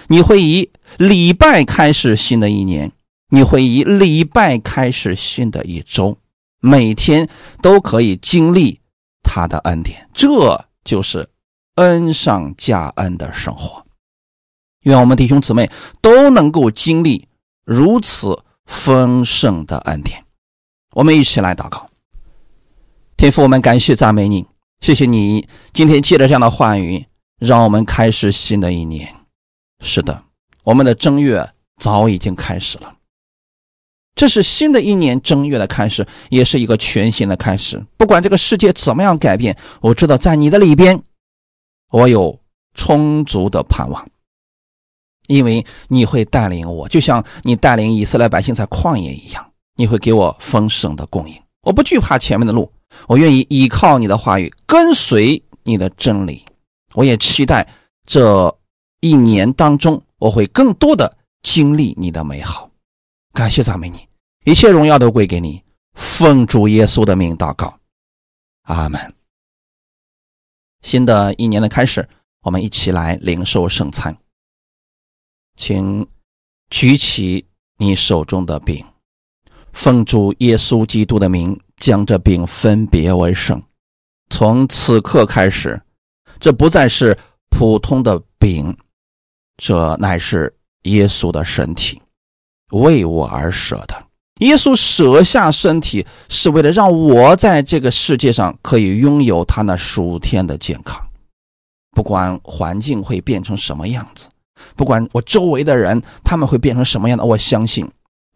[0.08, 2.90] 你会以礼拜开始新的一年。
[3.34, 6.18] 你会以礼拜开始新的一周，
[6.60, 7.26] 每天
[7.62, 8.78] 都可以经历
[9.22, 11.26] 他的恩典，这就是
[11.76, 13.86] 恩上加恩的生活。
[14.80, 15.70] 愿我们弟兄姊妹
[16.02, 17.26] 都能够经历
[17.64, 20.22] 如此丰盛的恩典。
[20.94, 21.88] 我们一起来祷告，
[23.16, 24.46] 天父，我们感谢赞美你，
[24.80, 27.06] 谢谢你今天借着这样的话语，
[27.38, 29.08] 让我们开始新的一年。
[29.80, 30.22] 是的，
[30.64, 32.94] 我们的正月早已经开始了。
[34.14, 37.82] 这是新的一年正月的开始，也是一个全新的开始。
[37.96, 41.02] 不管这个世界怎么样改变，我知道在你的里边，
[41.90, 42.38] 我有
[42.74, 44.06] 充足的盼望，
[45.28, 51.34] 因为你会带领我，就像你带领以色列百姓在旷野一样，你会给我丰盛的供应。
[51.62, 52.70] 我不惧怕前面的路，
[53.08, 56.44] 我愿意依靠你的话语，跟随你的真理。
[56.94, 57.66] 我也期待
[58.06, 58.54] 这
[59.00, 62.68] 一年当中，我会更多的经历你的美好。
[63.32, 64.06] 感谢赞美你，
[64.44, 65.62] 一切荣耀都归给你。
[65.94, 67.78] 奉主耶稣的名祷告，
[68.64, 69.14] 阿门。
[70.82, 72.06] 新的一年的开始，
[72.42, 74.14] 我们一起来领受圣餐。
[75.56, 76.06] 请
[76.68, 77.46] 举起
[77.78, 78.84] 你手中的饼，
[79.72, 83.62] 奉主耶稣基督的名，将这饼分别为圣。
[84.28, 85.80] 从此刻开始，
[86.38, 87.16] 这不再是
[87.48, 88.76] 普通的饼，
[89.56, 92.01] 这乃是耶稣的身体。
[92.72, 94.04] 为我而舍的，
[94.40, 101.00] 耶稣舍下身体，是为了让我在这个世界上可以拥有他那属天的健康。
[101.92, 104.28] 不管环境会变成什么样子，
[104.74, 107.88] 不管我周围的人他们会变成什么样的，我相信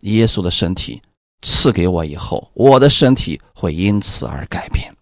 [0.02, 1.00] 耶稣的身体
[1.40, 4.94] 赐给我以后，我的身体会因此而改变，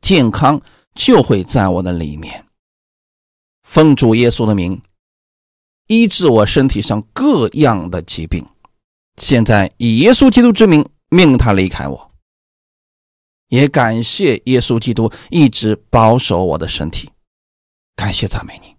[0.00, 0.60] 健康
[0.94, 2.44] 就会在我的里面。
[3.64, 4.80] 奉主耶稣的名，
[5.88, 8.46] 医治我身体上各样的疾病。
[9.20, 12.12] 现在以耶稣基督之名命他离开我。
[13.48, 17.10] 也感谢耶稣基督一直保守我的身体，
[17.96, 18.76] 感谢赞美你。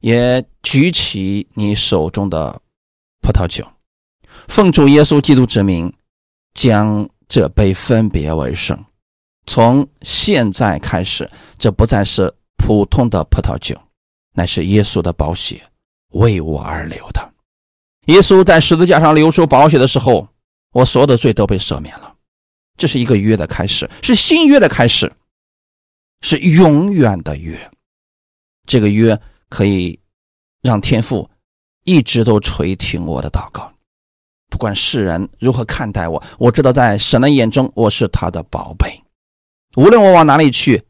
[0.00, 2.60] 也举起你手中的
[3.22, 3.66] 葡萄酒，
[4.48, 5.90] 奉主耶稣基督之名，
[6.52, 8.84] 将这杯分别为圣。
[9.46, 13.80] 从现在开始，这不再是普通的葡萄酒，
[14.32, 15.62] 乃是耶稣的宝血
[16.10, 17.32] 为我而流的。
[18.06, 20.28] 耶稣在十字架上流出宝血的时候，
[20.72, 22.16] 我所有的罪都被赦免了。
[22.76, 25.12] 这是一个约的开始，是新约的开始，
[26.22, 27.70] 是永远的约。
[28.66, 29.98] 这个约可以
[30.62, 31.28] 让天父
[31.84, 33.72] 一直都垂听我的祷告，
[34.48, 39.02] 不管世人如何看待我，我知道在神的眼中我是他的宝贝。
[39.76, 40.82] 无论我往哪里去，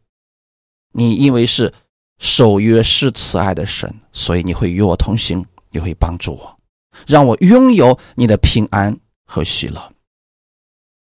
[0.92, 1.72] 你因为是
[2.18, 6.58] 守约是慈爱的神，所以你会与我同行，你会帮助我，
[7.06, 9.92] 让我拥有你的平安和喜乐。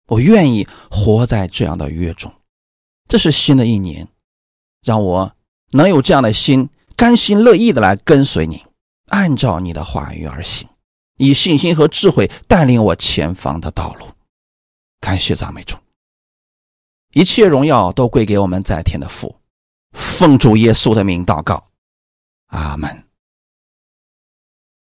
[0.07, 2.33] 我愿意活在这样的约中，
[3.09, 4.07] 这是新的一年，
[4.83, 5.35] 让我
[5.71, 8.65] 能有这样的心，甘心乐意的来跟随你，
[9.09, 10.69] 按照你的话语而行，
[11.17, 14.07] 以信心和智慧带领我前方的道路。
[15.01, 15.77] 感谢赞美主，
[17.13, 19.37] 一切荣耀都归给我们在天的父，
[19.95, 21.65] 奉主耶稣的名祷告，
[22.49, 23.04] 阿门。